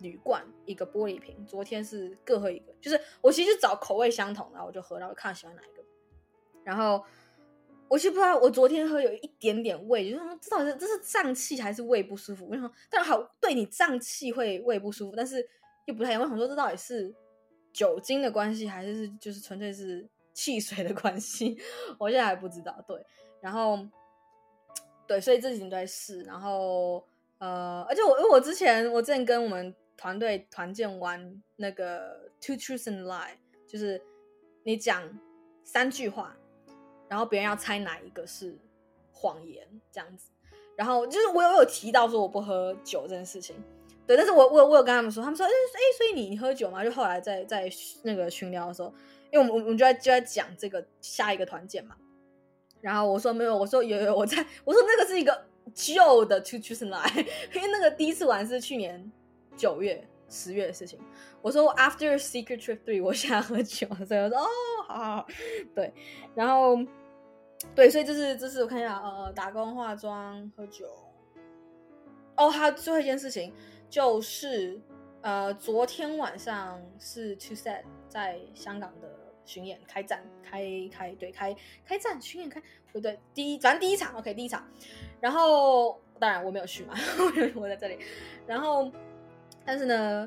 [0.00, 1.44] 铝罐，一个玻璃瓶。
[1.46, 5.84] 昨天是各喝一个，就是我其实找口味相同的，然后我就喝，然后看喜欢哪一个。
[6.64, 7.02] 然后
[7.88, 12.46] 我其实不知道，我昨天喝有一点点胃，就是说这到底是这是胀气还是胃不舒服？
[12.48, 15.46] 我想说，但好对你胀气会胃不舒服，但是
[15.86, 16.22] 又不太一样。
[16.22, 17.14] 我想说，这到底是
[17.72, 21.58] 酒精的关系，还是就是纯粹是汽水的关系？
[21.98, 22.84] 我现在还不知道。
[22.86, 23.04] 对，
[23.40, 23.78] 然后
[25.06, 27.04] 对，所以这几天都在试，然后。
[27.40, 33.32] 呃，而且我因为我之前我之前跟我们团队团建玩那个 Two Truths and Lie，
[33.66, 34.00] 就是
[34.62, 35.02] 你讲
[35.64, 36.34] 三句话，
[37.08, 38.56] 然后别人要猜哪一个是
[39.12, 40.30] 谎言这样子。
[40.76, 43.56] 然后就是我有有提到说我不喝酒这件事情，
[44.06, 46.84] 对，但是我我我有跟他们说，他们说哎哎，所以你你喝酒吗？
[46.84, 47.68] 就后来在在
[48.04, 48.94] 那个群聊的时候，
[49.32, 51.96] 因为我们我们就在就在讲这个下一个团建嘛，
[52.80, 55.46] 然后我说没有，我说有有我在，我说那个是一个。
[55.74, 59.12] 旧的 Two Truths and Lie，因为那个第一次玩是去年
[59.58, 60.98] 九月、十月的事情。
[61.42, 64.46] 我说 After Secret Trip Three，我想喝酒，所以我说哦，
[64.86, 65.26] 好好好，
[65.74, 65.92] 对，
[66.34, 66.78] 然后
[67.74, 70.86] 对，所以这是这是我看一下，呃，打工、化妆、喝酒。
[72.36, 73.52] 哦，还有最后一件事情
[73.90, 74.80] 就是，
[75.22, 79.08] 呃，昨天晚上是 TwoSet 在香港的
[79.44, 84.64] 巡演开战，开开对开开战巡演开，对对，第一反正第一场 OK 第一场。
[85.20, 86.94] 然后，当然我没有去嘛，
[87.56, 87.98] 我在这里。
[88.46, 88.88] 然后，
[89.68, 90.26] 但是呢，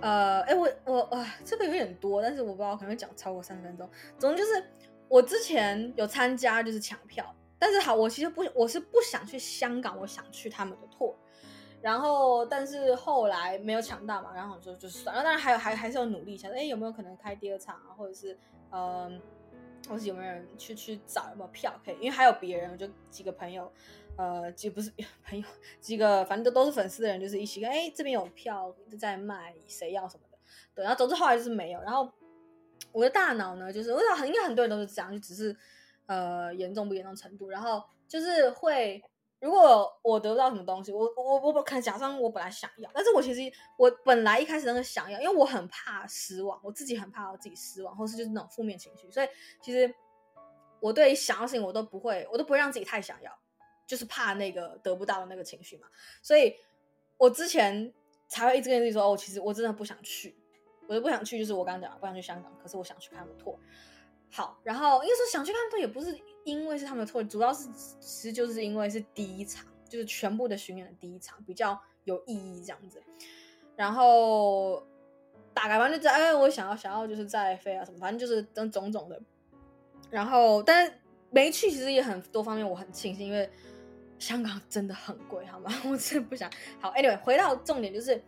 [0.00, 3.86] 呃，哎，我我啊，这个有点多，但是我不知道可能讲超过三十分钟。
[4.18, 4.64] 总之就是，
[5.08, 7.22] 我之前有参加就是抢票，
[7.58, 11.14] 但是好，我其实不，我是不想去香港，我想去他们的拓。
[11.82, 15.22] 然后但是后来没有抢到嘛，然后我就就算了。
[15.22, 17.92] 当然还有还还是要努力一下，哎，有没有可能开第二场啊？
[17.94, 18.38] 或者是
[18.70, 19.20] 嗯，
[19.86, 21.94] 同时有没有人去去找有没有票可以？
[21.96, 23.70] 因为还有别人，就几个朋友，
[24.16, 24.90] 呃，几不是
[25.24, 25.46] 朋友，
[25.80, 30.38] 几个反正都都是粉丝的人，就是一起看，哎，这边有票在卖，谁要什么的。
[30.74, 31.80] 对，然后总之后来就是没有。
[31.80, 32.10] 然后
[32.92, 35.56] 我的大脑呢，就是我想很应该很多人都是这样，就只是
[36.06, 39.02] 呃严重不严重程度，然后就是会。
[39.38, 43.40] 如果我得不到什么东西，我我我可能假装我本来想要，但是我其实
[43.76, 49.28] 我本来一开始那个想要，因为我很怕失望，我自己很怕我自己失望，或是就是那种负面情绪，所以
[49.60, 49.94] 其实
[50.80, 53.30] 我对想要事情我都不会，我都不会让自己太想要，
[53.86, 55.86] 就是怕那个得不到的那个情绪嘛，
[56.22, 56.56] 所以
[57.18, 57.92] 我之前
[58.28, 60.34] 才会一直跟自己说，哦，其实我真的不想去，
[60.88, 63.56] 我就不想去，就是我刚刚讲不想去香港，可是我想去看他们 tour。
[64.30, 66.18] 好，然后因为说想去看他也不是。
[66.46, 73.02] 因为是他们的错，主要是其实就是因为是第一场，就是全部的巡演的第一场比较有意义这样子。
[73.74, 74.80] 然后
[75.52, 79.20] 大概反正就在，哎，我想要想要就是再飞啊什么，反正就是等种种的。
[80.08, 80.92] 然后但是
[81.30, 83.50] 没去，其实也很多方面我很庆幸，因为
[84.20, 85.68] 香港真的很贵，好吗？
[85.90, 86.48] 我真的不想。
[86.78, 88.22] 好，anyway，回到重点就是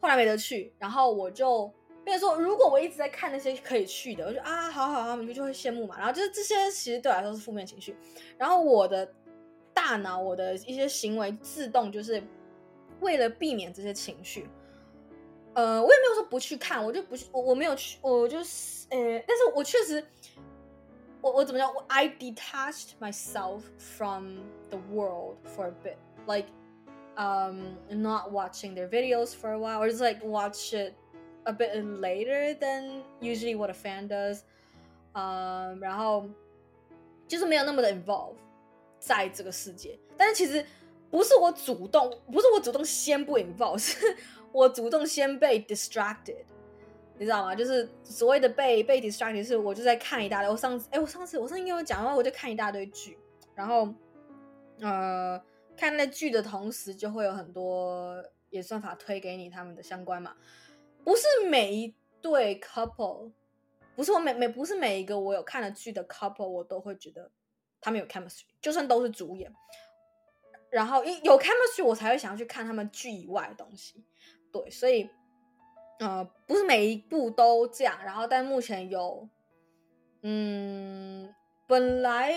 [0.00, 1.72] 后来没得去，然后我就。
[2.10, 5.96] 变成说，如果我一直在看那些可以去的，我就啊，好好好，你就就会羡慕嘛。
[5.96, 7.96] 然后就是这些，其实对我来说是负面情绪。
[8.36, 9.08] 然后我的
[9.72, 12.20] 大脑，我的一些行为，自动就是
[12.98, 14.48] 为了避免这些情绪。
[15.54, 20.04] 呃，我也没有说不去看，我就不去，我我没有去，我就是呃，但是我确实，
[21.20, 21.72] 我我怎么讲？
[21.72, 25.96] 我 I detached myself from the world for a bit,
[26.26, 26.48] like
[27.16, 30.94] um, not watching their videos for a while, or just like watch it.
[31.44, 34.40] A bit later than usually what a fan does，
[35.14, 36.28] 嗯、然后
[37.26, 38.34] 就是没有那么的 involve
[38.98, 39.98] 在这个世界。
[40.18, 40.64] 但是其实
[41.10, 43.96] 不是我主动，不是我主动先不 involve，是
[44.52, 46.44] 我主动先被 distracted，
[47.16, 47.54] 你知道吗？
[47.54, 50.50] 就是所谓的被被 distracted，是我就在看一大堆。
[50.50, 53.18] 我上次，哎，我上次我上次跟我讲的话，我就看一大堆剧，
[53.54, 53.92] 然后
[54.80, 55.42] 呃，
[55.74, 60.36] 看那剧的同时，就会有很多演算法推给你他们的相关嘛。
[61.04, 63.32] 不是每一对 couple，
[63.96, 67.30] 不是我每每不是每一个我有看的剧的 couple，我都会觉得
[67.80, 69.52] 他们有 chemistry，就算都是主演，
[70.68, 74.04] 然后有 chemistry，我才会想要去看他们剧以外的东西。
[74.52, 75.08] 对，所以
[75.98, 77.98] 呃，不是每一部都这样。
[78.04, 79.28] 然后，但目前有，
[80.22, 81.34] 嗯，
[81.66, 82.34] 本来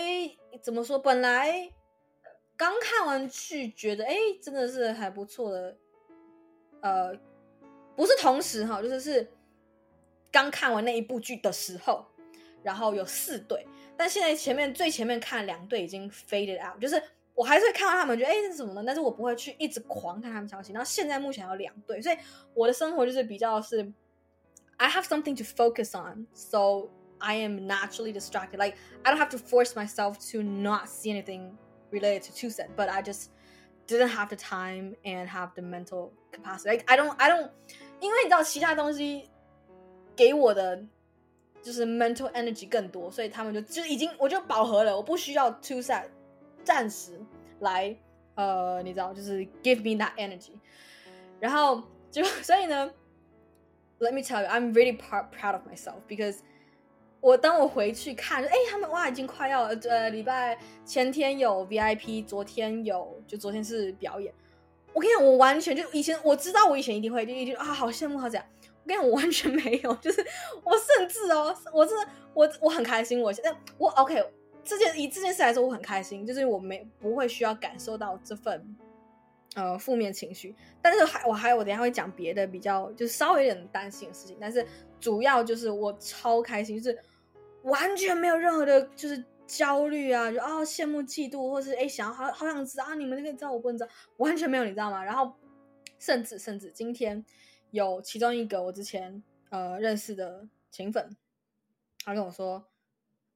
[0.62, 0.98] 怎么说？
[0.98, 1.70] 本来
[2.56, 5.76] 刚看完剧，觉得哎，真的是还不错的，
[6.80, 7.18] 呃。
[7.96, 9.30] 不是同时哈，就是是
[10.32, 12.04] 刚看完那一部剧的时候，
[12.62, 17.00] 然后有四对，但现在前面最前面看两对已经 faded out，就是
[17.34, 18.82] 我还是会看到他们觉得哎这是什么呢？
[18.86, 20.72] 但是我不会去一直狂看他们消息。
[20.72, 22.16] 然后现在目前有两对，所以
[22.54, 23.92] 我的生活就是比较是
[24.76, 28.58] I have something to focus on, so I am naturally distracted.
[28.58, 31.52] Like I don't have to force myself to not see anything
[31.92, 33.28] related to TwoSet, but I just
[33.87, 36.69] didn't have the time and have the mental capacity.
[36.69, 37.49] Like I don't, I don't.
[37.99, 39.29] 因为你知道其他东西
[40.15, 40.83] 给我的
[41.61, 46.05] 就是 mental energy 更多，所以他们就就已经我就饱和了，我不需要 TwoSet
[46.63, 47.19] 暂时
[47.59, 47.95] 来
[48.35, 50.51] 呃，你知道就是 give me that energy，
[51.39, 52.89] 然后就所以呢，
[53.99, 56.37] let me tell you，I'm really proud of myself because
[57.24, 64.30] 我当我回去看，哎，他们哇已经快要呃礼拜前天有 VIP，昨天有就昨天是表演。
[64.92, 68.44] 我跟你讲，我完全就以前我知道，我以前一定会就一定啊，好羡慕好这样。
[68.82, 70.22] 我跟你讲，我完全没有，就是
[70.64, 73.22] 我甚至哦，我真的我我很开心。
[73.22, 74.22] 我现在我 OK，
[74.62, 78.76] 这件以这件事来说，我很开心，就是我没不会需要感受到这份
[79.54, 80.54] 呃负面情绪。
[80.82, 84.66] 但是还我还有我等下会讲别的比较就是稍微有点担心的事情，但是
[85.00, 86.98] 主要就是我超开心，就是
[87.64, 89.22] 完全没有任何的就是。
[89.46, 95.04] 焦虑啊，就啊、羡慕嫉妒，或是哎想要好好想知道啊，你们那个知道我不能知道，完全没有，你知道吗？
[95.04, 95.30] 然后
[95.98, 97.22] 甚至甚至今天
[97.70, 101.14] 有其中一个我之前呃认识的情粉，
[102.02, 102.64] 他跟我说，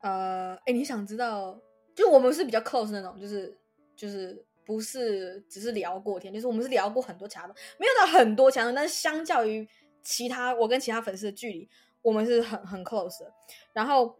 [0.00, 1.60] 呃哎你想知道，
[1.94, 3.54] 就我们是比较 close 那种，就是
[3.94, 9.68] 就是不是只是聊过天，就是我们是聊过很多其他的，没有到很多其他，但是相较于
[10.02, 11.68] 其他我跟其他粉丝的距离，
[12.02, 13.24] 我们是很很 close，
[13.72, 14.16] 然后。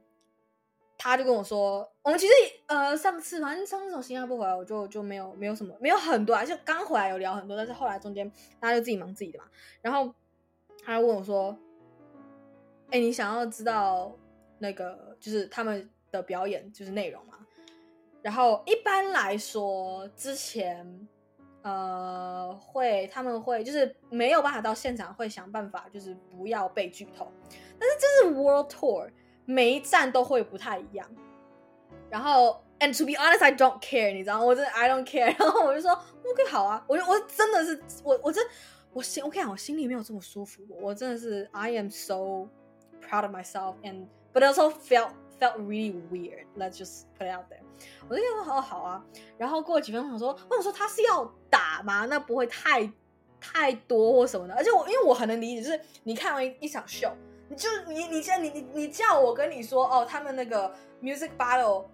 [1.01, 2.33] 他就跟我说，我们其实
[2.67, 9.45] 呃上次反正上次从新加坡回来，我就就没有没有什么没有很多啊，就刚回来有聊很多，但是后来中间大家就自己忙自己的嘛。
[9.81, 10.13] 然后
[10.85, 11.57] 他就问我说
[12.91, 14.13] ：“哎，你想要知道
[14.59, 17.47] 那个就是他们的表演就是内容吗？”
[18.21, 21.09] 然后一般来说，之前
[21.63, 27.31] 呃，会他们会就是没有办法到现场，会想办法就是不要被剧透。
[27.79, 29.11] 但是这是 World Tour，
[29.45, 31.09] 每一站都会不太一样。
[32.11, 34.43] 然后，and to be honest, I don't care，你知道？
[34.43, 35.39] 我真的 I don't care。
[35.39, 38.45] 然后我就说 OK 好啊，我就我真的是我我真
[38.93, 40.63] 我心我跟你讲，我心里没有这么舒服。
[40.81, 42.49] 我真的是 I am so
[43.07, 46.47] proud of myself and but also felt felt really weird.
[46.57, 47.61] Let's just put it out there.
[48.09, 49.05] 我就跟他说好好啊。
[49.37, 52.07] 然后过了几分钟，我说我说他是要打吗？
[52.07, 52.91] 那不会太
[53.39, 54.55] 太多或什么的。
[54.55, 57.13] 而且我因为我很能理解，就是你看完一,场秀，
[57.49, 61.87] 你就你你现在你你你叫我跟你说哦，他们那个 music battle。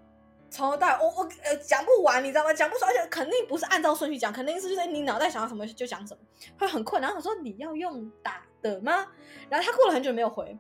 [0.50, 2.52] 从头到尾，我我呃讲不完，你知道吗？
[2.52, 6.20] 讲不出，而且肯定不是按照顺序讲，肯定是就是你脑袋想到什么就讲什么，
[6.56, 7.10] 会很困难。
[7.10, 9.04] 然后他说你要用打的吗？
[9.48, 10.56] 然后他过了很久没有回，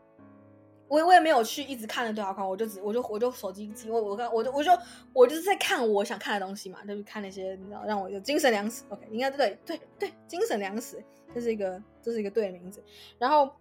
[0.88, 4.72] 我我也没有去一直看着对话框，我就只我就我就手机机，我我刚我就我就
[5.12, 8.82] 我就是在看我想看的东西嘛，就是看那些你知道让我有精神粮食。
[8.88, 11.00] OK，应该对对对，精神粮食，
[11.32, 12.82] 这是一个这是一个对的名字。
[13.16, 13.54] 然后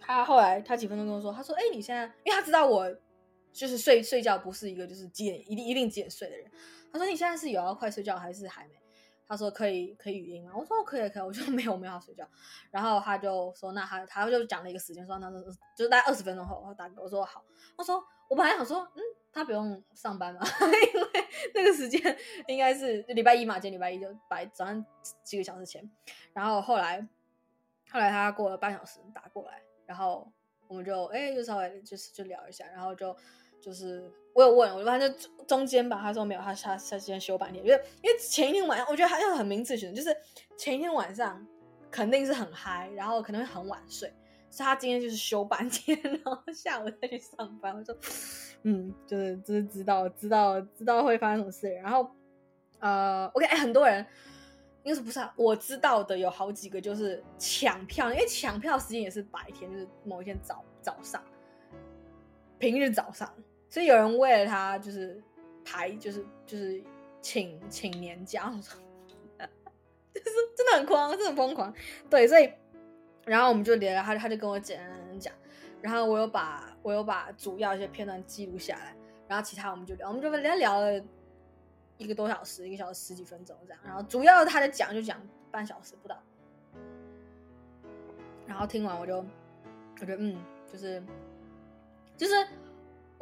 [0.00, 2.92] 他后来他几分钟跟我说，他说哎、你现在，因为他知道我。
[3.52, 6.48] 就是睡睡觉不是一个就是几点一定一定几点睡的人。
[6.92, 8.80] 他说你现在是有要快睡觉还是还没？
[9.26, 10.52] 他说可以可以语音吗？
[10.56, 12.24] 我说可以可以，我就没有没有要睡觉。
[12.70, 15.28] 然后他就说那他他就讲了一个时间，说那
[15.76, 17.44] 就是大概二十分钟后我打给我说好。
[17.76, 20.40] 我说我本来想说嗯他不用上班嘛，
[20.94, 21.08] 因为
[21.52, 22.00] 那个时间
[22.46, 24.86] 应该是礼拜一嘛，今天礼拜一就白早上
[25.24, 25.90] 几个小时前。
[26.32, 27.04] 然后后来
[27.90, 29.60] 后来他过了半小时打过来，
[29.90, 30.32] 然后
[30.68, 33.16] 我们就哎就稍微就是就聊一下，然后就。
[33.62, 35.14] 就是我有问，我就反正
[35.46, 40.16] 中间吧，他说没有，他他他先休半天，因为因为前一天晚上，我觉得他要很明智选择，就是
[40.56, 41.46] 前一天晚上
[41.90, 44.10] 肯定是很嗨，然后可能会很晚睡，
[44.48, 47.76] 所以他今天就是休半天， 然后下午再去上班。
[47.76, 47.94] 我说，
[48.62, 52.10] 嗯，就是就是知道知道知道会发生什么事，然后
[52.78, 54.06] 呃，OK，哎，很多人
[54.82, 55.32] 应该是不是啊？
[55.36, 61.22] 我知道的有好几个就是抢票，因为抢票时间也是白天，就是某一天早早上，
[62.58, 63.32] 平日早上。
[63.68, 65.22] 所以有人为了他就是
[65.64, 66.82] 排就是就是
[67.20, 71.72] 请请年假， 就是真的很狂，真的很疯狂。
[72.08, 72.50] 对，所以
[73.26, 75.32] 然后我们就聊，他他就跟我简单讲，
[75.82, 78.96] 然后我有把我有把主要一些片段记录下来，
[79.28, 81.00] 然后其他我们就聊，我们就聊聊了
[82.00, 83.80] 一个多小时，一个小时十几分钟这样。
[83.84, 85.20] 然后主要他的讲就讲
[85.52, 86.20] 半小时不到，
[88.46, 90.36] 然后听完我就我觉得嗯，
[90.72, 91.00] 就是
[92.16, 92.34] 就是。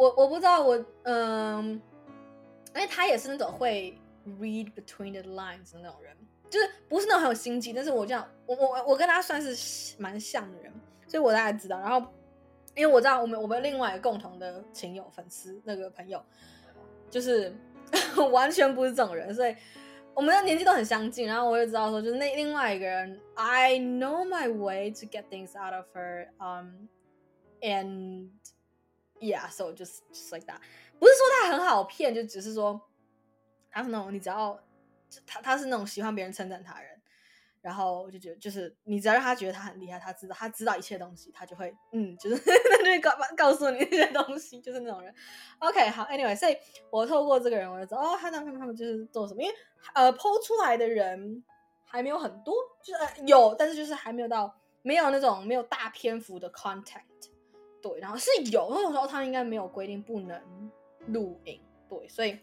[0.00, 1.72] 我我不知道我嗯，
[2.72, 3.98] 因为他也是那种会
[4.38, 6.16] read between the lines 的那种人，
[6.48, 10.72] 就是不是那种很有心机，但是我这样我我我跟他算是蛮像的人，
[11.08, 11.80] 所以我大概知道。
[11.80, 12.14] 然后
[12.76, 16.24] 因为我知道我们我们另外一个共同的情友粉丝那个朋友，
[17.10, 17.52] 就是
[18.30, 19.54] 完全不是这种人，所以
[20.14, 21.26] 我们的年纪都很相近。
[21.26, 26.88] 然后我就知道说，就是那另外一个人，I know my way to get things out of her，um
[27.60, 28.30] and
[29.20, 30.60] Yeah, so just just like that.
[31.00, 32.80] 不是说他很好骗，就只是说
[33.68, 34.56] 他是那种你只要
[35.26, 36.97] 他他是那种喜欢别人称赞他的人，
[37.68, 45.14] 然后我就觉得就是你只要让他觉得他很厉害，他知道他知道一切东西，他就会嗯，就是他就会告告诉你这些东西，就是那种人。
[45.58, 46.56] OK，好，Anyway，所以
[46.90, 49.54] 我透过这个人，我就知道哦，他他们他们就是做什么，因为
[49.92, 51.44] 呃，PO 出来的人
[51.84, 57.02] 还没有很多，就是、呃、有，但是就是还没有到没有那种没有大篇幅的 content。
[57.80, 60.40] 对，然后是有，那种时候他应该没有规定不能
[61.08, 62.36] 录影，对，所以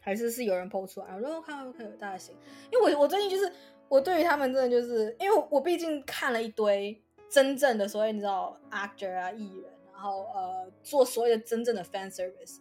[0.00, 2.34] 还是是有人 po 出来，我说我看 OK，大家行，
[2.72, 3.52] 因为我我最近就是
[3.92, 12.56] 我对于他们真的就是，因为我，毕竟看了一堆真正的所谓你知道 actor 啊艺人，然后呃做所谓的真正的 fan service，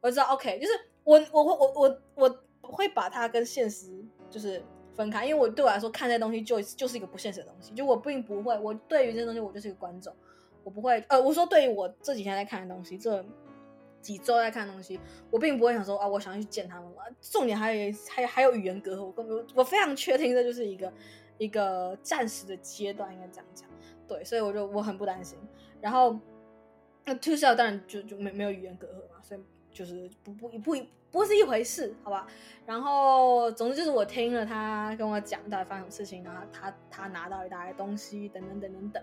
[0.00, 0.72] 我知道 OK，就是
[1.04, 4.60] 我我我我我我会把它跟现实就是
[4.96, 10.12] 分开，因为我对我来说看这东西就就是一个不现实的东西，就我并不会，我对于这东西我就是一个观众。
[10.64, 13.24] 我不会，呃，我说对于我这几天在看的东西，这
[14.04, 16.98] 几周在看东西，我并不会想说啊，我想要去见他们了。
[17.22, 20.92] 重点还有还还有语言隔阂，我我我非常确定这就是一个
[21.38, 23.66] 一个暂时的阶段，应该这样讲。
[24.06, 25.38] 对，所以我就我很不担心。
[25.80, 26.20] 然后
[27.06, 29.40] 那 ToShell 当然就就没没有语言隔阂嘛，所以
[29.72, 30.76] 就是不不不
[31.10, 32.26] 不是一回事，好吧？
[32.66, 39.02] 然后总之就是我听了他跟我讲到底发生什么事情，然后他他，拿到一大堆东西，等等等等等。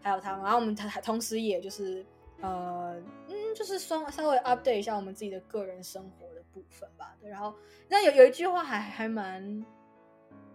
[0.00, 2.06] 还有他，然后我们他还同时也就是，
[2.40, 2.94] 呃，
[3.28, 7.16] 嗯，就是双稍微 update 一下我们自己的个人生活的部分吧。
[7.20, 7.54] 对，然后
[7.88, 9.42] 那有有一句话还还蛮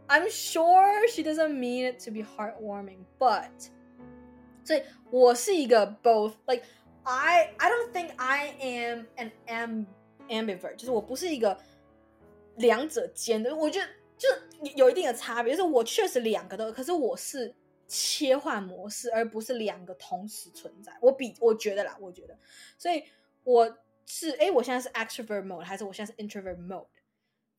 [0.07, 3.67] ，I'm sure she doesn't mean it to be heartwarming，but，
[4.63, 4.81] 所以
[5.11, 6.63] 我是一个 both，like
[7.03, 9.85] I I don't think I am an am
[10.29, 11.57] ambivert，就是我不是一个
[12.55, 13.53] 两者兼的。
[13.53, 13.85] 我觉得
[14.17, 14.29] 就
[14.77, 15.53] 有一定的差别。
[15.53, 17.53] 就是我确实两个都，可是我是
[17.93, 20.91] 切换模式，而不是两个同时存在。
[20.99, 22.35] 我比我觉得啦，我觉得，
[22.77, 23.03] 所以
[23.43, 26.87] 我是哎，我现在是 extrovert mode 还是我现在是 introvert mode？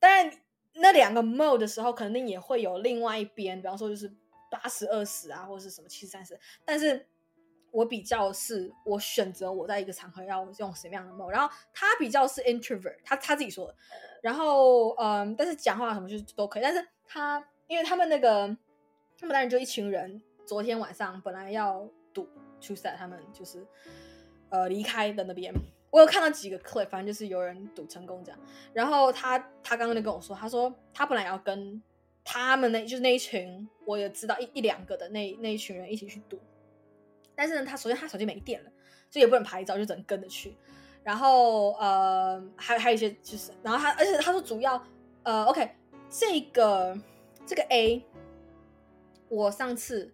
[0.00, 0.32] 当然，
[0.74, 4.12] 那两个 mode 的时候，肯定也会有另外一边，比方说就是
[4.50, 7.06] 八十二十啊，或者是什么七十三十，但是。
[7.74, 13.74] 我比较是，我选择我在一个场合要用什么样的 mode，然后他比较是 introvert，他他自己说的，
[14.22, 18.56] 然后嗯，但是讲话什么就是都可以，但是他因为他们那个
[19.24, 22.28] 他们当然就一群人，昨天晚上本来要赌
[22.60, 23.66] two set，他们就是
[24.50, 25.50] 呃离开的那边，
[25.90, 28.38] 我有看到几个 clip，反正就是有人赌成功这样，
[28.74, 31.82] 然后他他刚刚就跟我说，他说他本来要跟
[32.22, 36.38] 他们那就是那一群，我也知道一一两个的那那一群人一起去赌。
[37.34, 38.70] 但是呢，他首先他手机没电了，
[39.08, 40.54] 所以也不能拍照，就只能跟着去。
[41.02, 44.86] 然后呃，还还有一些就是，然后他而且他说主要
[45.22, 45.70] 呃，OK，
[46.10, 46.94] 这个
[47.46, 48.04] 这个 A，
[49.34, 50.12] 我上次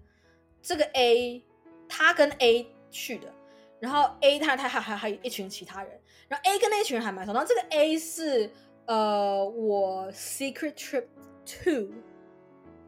[0.62, 1.44] 这个 A
[1.88, 3.32] 他跟 A 去的，
[3.78, 7.32] 然后 A 他他还还还有一群其他人，然后 A 跟那群人还蛮熟。
[7.32, 8.50] 然后这个 A 是
[8.86, 11.06] 呃我 Secret Trip
[11.44, 11.88] Two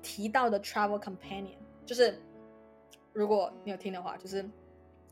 [0.02, 2.20] 提到的 Travel Companion，就是。
[3.14, 4.42] 如果你有听的话，就是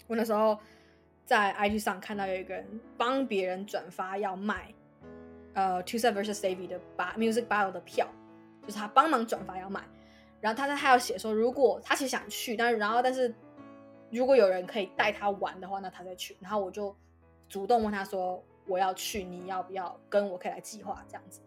[0.07, 0.59] 我那时候
[1.27, 4.73] 在 IG 上看到有一个人帮别人转发要卖
[5.53, 6.81] 呃 TwoSet vs Davy 的
[7.18, 8.09] Music Bar 的票，
[8.62, 9.83] 就是他帮忙转发要卖，
[10.41, 13.34] 然后他他他要写说，如果他其实想去，但是然后但是
[14.11, 16.36] 如果有人可以带他玩的话，那他再去。
[16.41, 16.95] 然后我就
[17.49, 21.41] 主动问他说，我要去，你要不要跟我可以来计划这样子？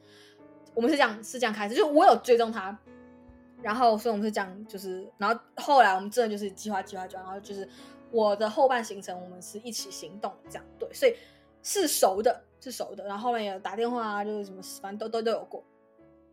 [0.74, 2.78] 我们是这样是这样开始，就我有追踪他。
[3.62, 7.66] 然后，所以我们是这样，就是，然后后来我们真的就是计划计划，然后就是
[8.12, 11.16] 我的后半行程，我们是一起行动这样，对，所以
[11.62, 13.06] 是熟的，是熟的。
[13.06, 15.64] 然后后面也有打电话啊，就是什么，反正都都都有过。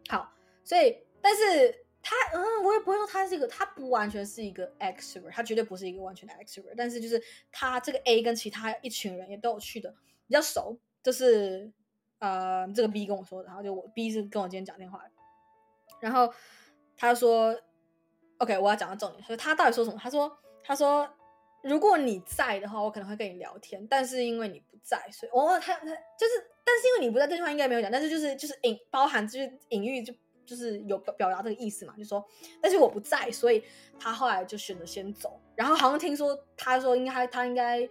[0.09, 0.33] 好，
[0.65, 9.95] 所以，但是他，嗯，我也不会说他是一个，他不完全是一个 extrovert，他绝对不是一个完全的 extrovert，但是就是他这个 A 跟其他一群人也都有去的，
[10.27, 11.71] 比较熟，就是
[12.19, 15.05] 呃，这个 B 跟我说的，然后就我 B 是跟我今天讲电话，
[16.01, 16.33] 然后。
[17.03, 17.59] 他说
[18.37, 19.23] ：“OK，我要讲到重点。
[19.25, 19.99] 所以他到底说什么？
[19.99, 21.09] 他说：‘他说
[21.63, 23.87] 如果你在的话，我可能会跟你聊天。
[23.89, 27.91] 但是因为你不在，所以哦，他他就是，但是因为你不在，这句话应该没有讲。
[27.91, 30.13] 但是就是就是隐包含就是隐喻，就
[30.51, 31.95] 就是有表表达这个意思嘛。
[31.97, 32.25] 就说，
[32.61, 33.63] 但是我不在，所以
[33.99, 35.41] 他后来就选择先走。
[35.55, 37.89] 然后好像听说他说应该他，他应该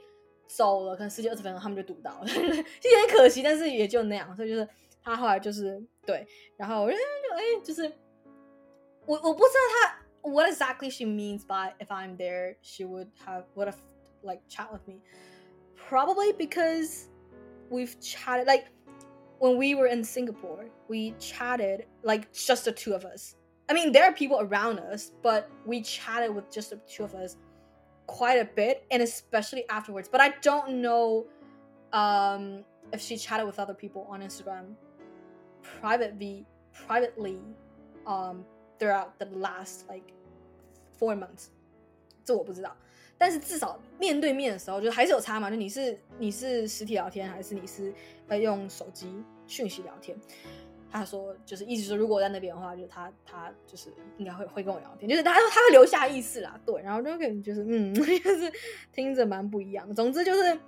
[0.48, 2.64] 走了，可能十几二十分钟他们就堵到了，就有点
[3.10, 3.42] 可惜。
[3.42, 4.68] 但是也就那样，所以就是
[5.02, 7.90] 他后来就是对，然后我就哎就是。”
[9.06, 13.80] 我我不知道他 what exactly she means by if I'm there she would have would have
[14.22, 15.00] like chat with me
[15.76, 17.06] probably because
[17.72, 18.66] we've chatted like
[19.39, 23.37] when we were in Singapore we chatted like just the two of us
[23.69, 27.15] I mean there are people around us but we chatted with just the two of
[27.15, 27.37] us
[28.07, 31.27] quite a bit and especially afterwards but I don't know
[31.93, 34.75] um if she chatted with other people on Instagram
[35.63, 37.39] privately privately
[38.07, 38.45] um
[38.79, 40.13] throughout the last like
[40.99, 41.51] four months，
[42.25, 42.77] 这我不知道，
[43.20, 45.52] 但是至少面对面的时候，就还是有差嘛。
[45.52, 47.94] 就你是你是实体聊天，还是你是
[48.30, 50.18] 呃用手机讯息聊天？
[50.92, 56.82] 他说就是意思说，如果我在那边的话，就他他就是应该会会跟我聊天，就是他说他会留下意识啦，对。
[56.82, 58.52] 然后就感觉就是嗯， 就是
[58.92, 59.94] 听着蛮不一样的。
[59.94, 60.60] 总之就是，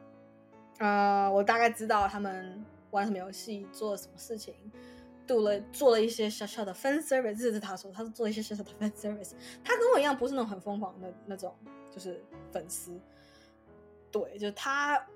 [0.78, 4.54] 呃，我大概知道他们玩什么游戏，做什么事情。
[5.28, 9.34] 做了做了一些小小的 fan service，这是他说，他是做一些小小的 fan service。
[9.64, 11.56] 他跟我一样，不是那种很疯狂的那种，
[11.90, 13.00] 就是粉丝。
[14.12, 15.08] 对，就是他，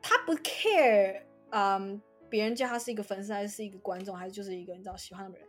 [0.00, 5.48] 他不 care，嗯，别人叫他是一个粉丝，还是一个观众，还是就是一个你知道喜欢的人。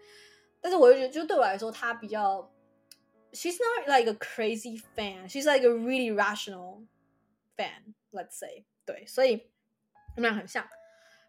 [0.60, 2.52] 但是我就觉得，就对我来说，他比较
[3.34, 6.86] ，she's not like a crazy fan，she's like a really rational
[7.56, 8.66] fan，let's say。
[8.84, 9.48] 对，所以
[10.16, 10.68] 我们俩很像。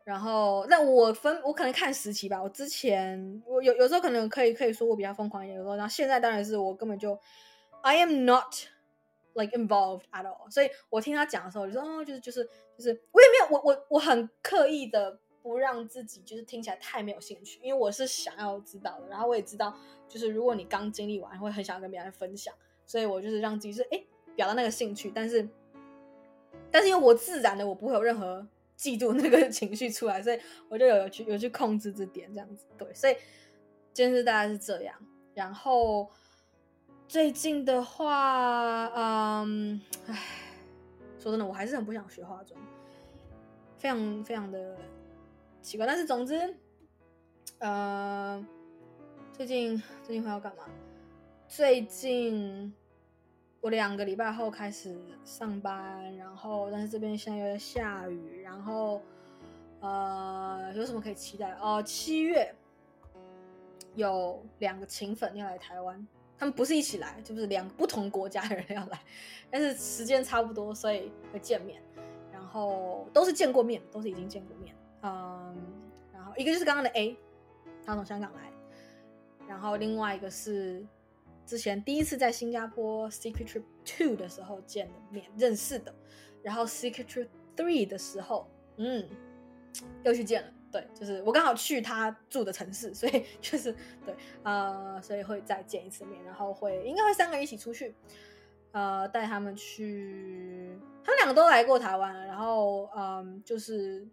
[0.08, 2.42] 然后，那我分我可能看时期吧。
[2.42, 7.12] 我之前我有有时候可能可以可以说我比较疯狂一点，有时候然后现在当然是我根本就
[7.82, 8.54] I am not
[9.34, 10.50] like involved at all。
[10.50, 12.42] 所以我听他讲的时候，我就说哦，就是就是
[12.78, 19.08] 就是我也没有我我我很刻意的不让自己就是听起来太没有兴趣，因为我是想要知道的。
[19.10, 19.76] 然后我也知道，
[20.08, 22.54] 就是如果你刚经历完，会很想跟别人分享，
[22.86, 24.02] 所以我就是让自己是哎
[24.34, 25.46] 表达那个兴趣，但是
[26.70, 28.46] 但是因为我自然的我不会有任何。
[28.78, 33.16] 嫉妒那个情绪出来， 所以我就有去有去控制这点，这样子对，所以
[33.92, 34.94] 今天大概是这样。
[35.34, 36.08] 然后
[37.08, 40.16] 最近的话，嗯，唉，
[41.18, 42.60] 说真的，我还是很不想学化妆，
[43.76, 44.76] 非常非常的
[45.60, 45.86] 奇怪。
[45.86, 46.56] 但是总之，
[47.58, 48.44] 呃，
[49.32, 50.64] 最近最近会要干嘛？
[51.48, 52.72] 最近
[53.60, 59.02] 我两个礼拜后开始上班，然后但是这边现在又在下雨，然后
[59.80, 61.50] 呃有什么可以期待？
[61.54, 62.54] 哦、呃，七月
[63.94, 66.06] 有两个情粉要来台湾。
[66.40, 69.00] 他们不是一起来，就是两个不同国家的人要来，
[69.50, 71.82] 但是时间差不多，所以会见面。
[72.32, 74.72] 然后都是见过面，都是已经见过面。
[75.02, 75.56] 嗯，
[76.14, 77.16] 然后一个就是刚刚的 A，
[77.84, 78.52] 他从香港来。
[79.48, 80.86] 然后另外一个是
[81.48, 85.94] 之前第一次在新加坡 Secret Trip Two 的时候见的面认识的，
[86.42, 88.46] 然后 Secret Trip Three 的时候，
[88.76, 89.08] 嗯，
[90.04, 90.52] 又去见了。
[90.70, 93.74] 对，就是我刚好去他住的城市，所以就是
[94.04, 97.94] 对，呃，所以会再见一次面，然后会应该会三个人一起出去，
[98.72, 104.06] 呃，带他们去，他们两个都来过台湾了，然后嗯，就是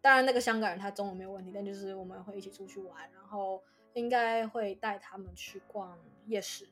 [0.00, 3.60] 当然那个香港人他中文没有问题，但就是我们会一起出去玩，然后
[3.94, 6.68] 应该会带他们去逛夜市，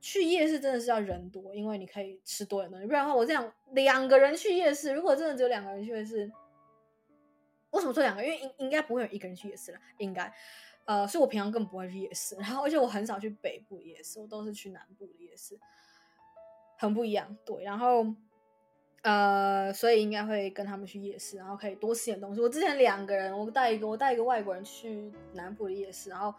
[0.00, 6.30] 去夜市真的是要人多，因为你可以吃多点东西，不然的话我这样两个人去夜市，如果真的只有两个人去夜市。
[7.70, 8.24] 为什么说两个？
[8.24, 10.32] 因为应应该不会有一个人去夜市了，应该，
[10.84, 15.58] 呃，所以我平常更不会去夜市，然后而且我很少去北部夜市，我都是去南部的夜市，
[16.78, 18.06] 很不一样，对，然后，
[19.02, 22.40] 呃，所以应该会跟他们去夜市，然后可以多吃点东西。
[22.40, 26.32] 我之前两个人，我带一个，我带一个外国人去南部的夜市，然后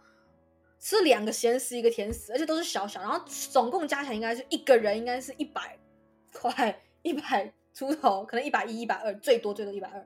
[0.80, 5.78] 吃两个咸食，一个甜食，而且都是小小，然后总共加起来应该是一个人应该是一百
[6.34, 10.06] 块， 一百出头，可能一百一、一百二，最多最多一百二。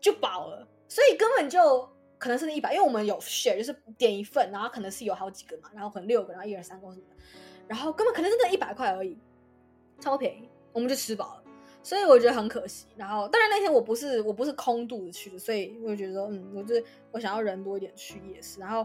[0.00, 1.88] 就饱了，所以根本就
[2.18, 7.22] 可能是那一百，因为我们有 share，就是点一份，然后可能是有好几个嘛，然后可能六个，然后一人三个什么的，
[7.68, 9.16] 然后根本可能真的一百块而已，
[10.00, 11.44] 超便宜，我们就吃饱了，
[11.84, 12.86] 所以我觉得很可惜。
[12.96, 18.84] 然后当然那天我不是我不是空肚子去的，所以我就觉得说，嗯，我就是我想要人多一点去夜市，然后。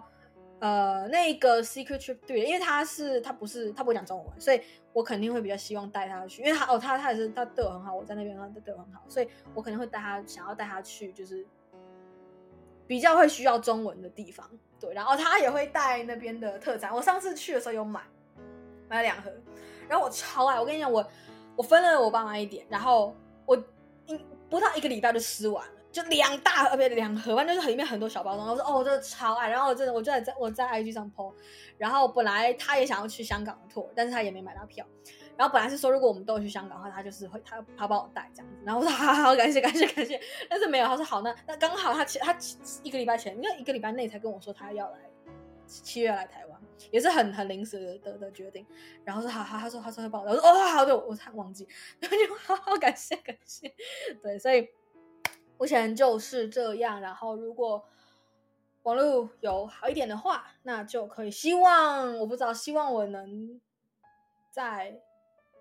[0.59, 4.59] 呃，那个 Secret Trip 对，因为他是他不是他不会讲中文，所以
[4.91, 11.45] 我肯定会比较希望带他去，因为他哦他他也是他对我很好，我在那边他对我很好，所以我肯定会带他想要带他去，就是
[12.87, 14.49] 比较会需要中文的地方，
[14.79, 16.91] 对，然后他也会带那边的特产。
[16.91, 18.01] 我上次去的时候有买
[18.89, 19.31] 买了两盒，
[19.87, 21.07] 然后我超爱，我跟你讲，我
[21.55, 23.55] 我分了我爸妈一点，然后我
[24.07, 25.63] 一不到一个礼拜就吃完。
[25.97, 28.47] 就两大盒，呃，不，两盒，反正就是里面很多小包装。
[28.47, 29.49] 我说哦，我真的超爱。
[29.49, 31.33] 然后我真的，我就在我在 IG 上 po。
[31.79, 34.85] 然后本来他也想要去香港的 tour，但是他也没买到票。
[35.35, 38.59] 然后本来是说，如果我们都有去香港的话，他就是会他他帮我带这样子。
[38.63, 40.19] 然后我说好好，感谢感谢感谢。
[40.47, 42.37] 但是没有，他说好，那那刚好他前他
[42.83, 44.99] 一个礼拜前，因为一个礼拜内才跟我说他要来
[45.65, 48.63] 七月来台湾，也是很很临时的的，决定。
[49.03, 50.33] 然后说好好，他说他说会帮我带。
[50.33, 51.67] 我说哦好的，我才忘记。
[51.99, 53.73] 然后就好好感谢感谢。
[54.21, 54.67] 对，所以。
[55.57, 57.83] 目前就是这样，然后如果
[58.83, 61.31] 网络有好一点的话，那就可以。
[61.31, 63.59] 希望我不知道，希望我能
[64.51, 65.01] 在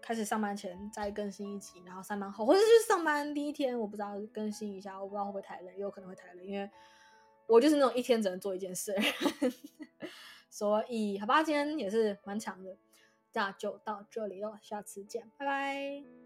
[0.00, 6.70] 开始上班前再更新一集，然后上班后或者是上班第一天，我不知道更新一下，我不知道会不会太累，有可能会太累，因为
[7.46, 8.94] 我就是那种一天只能做一件事。
[10.48, 12.76] 所以好吧，今天也是蛮长的，
[13.32, 16.25] 那就到这里了，下次见，拜拜。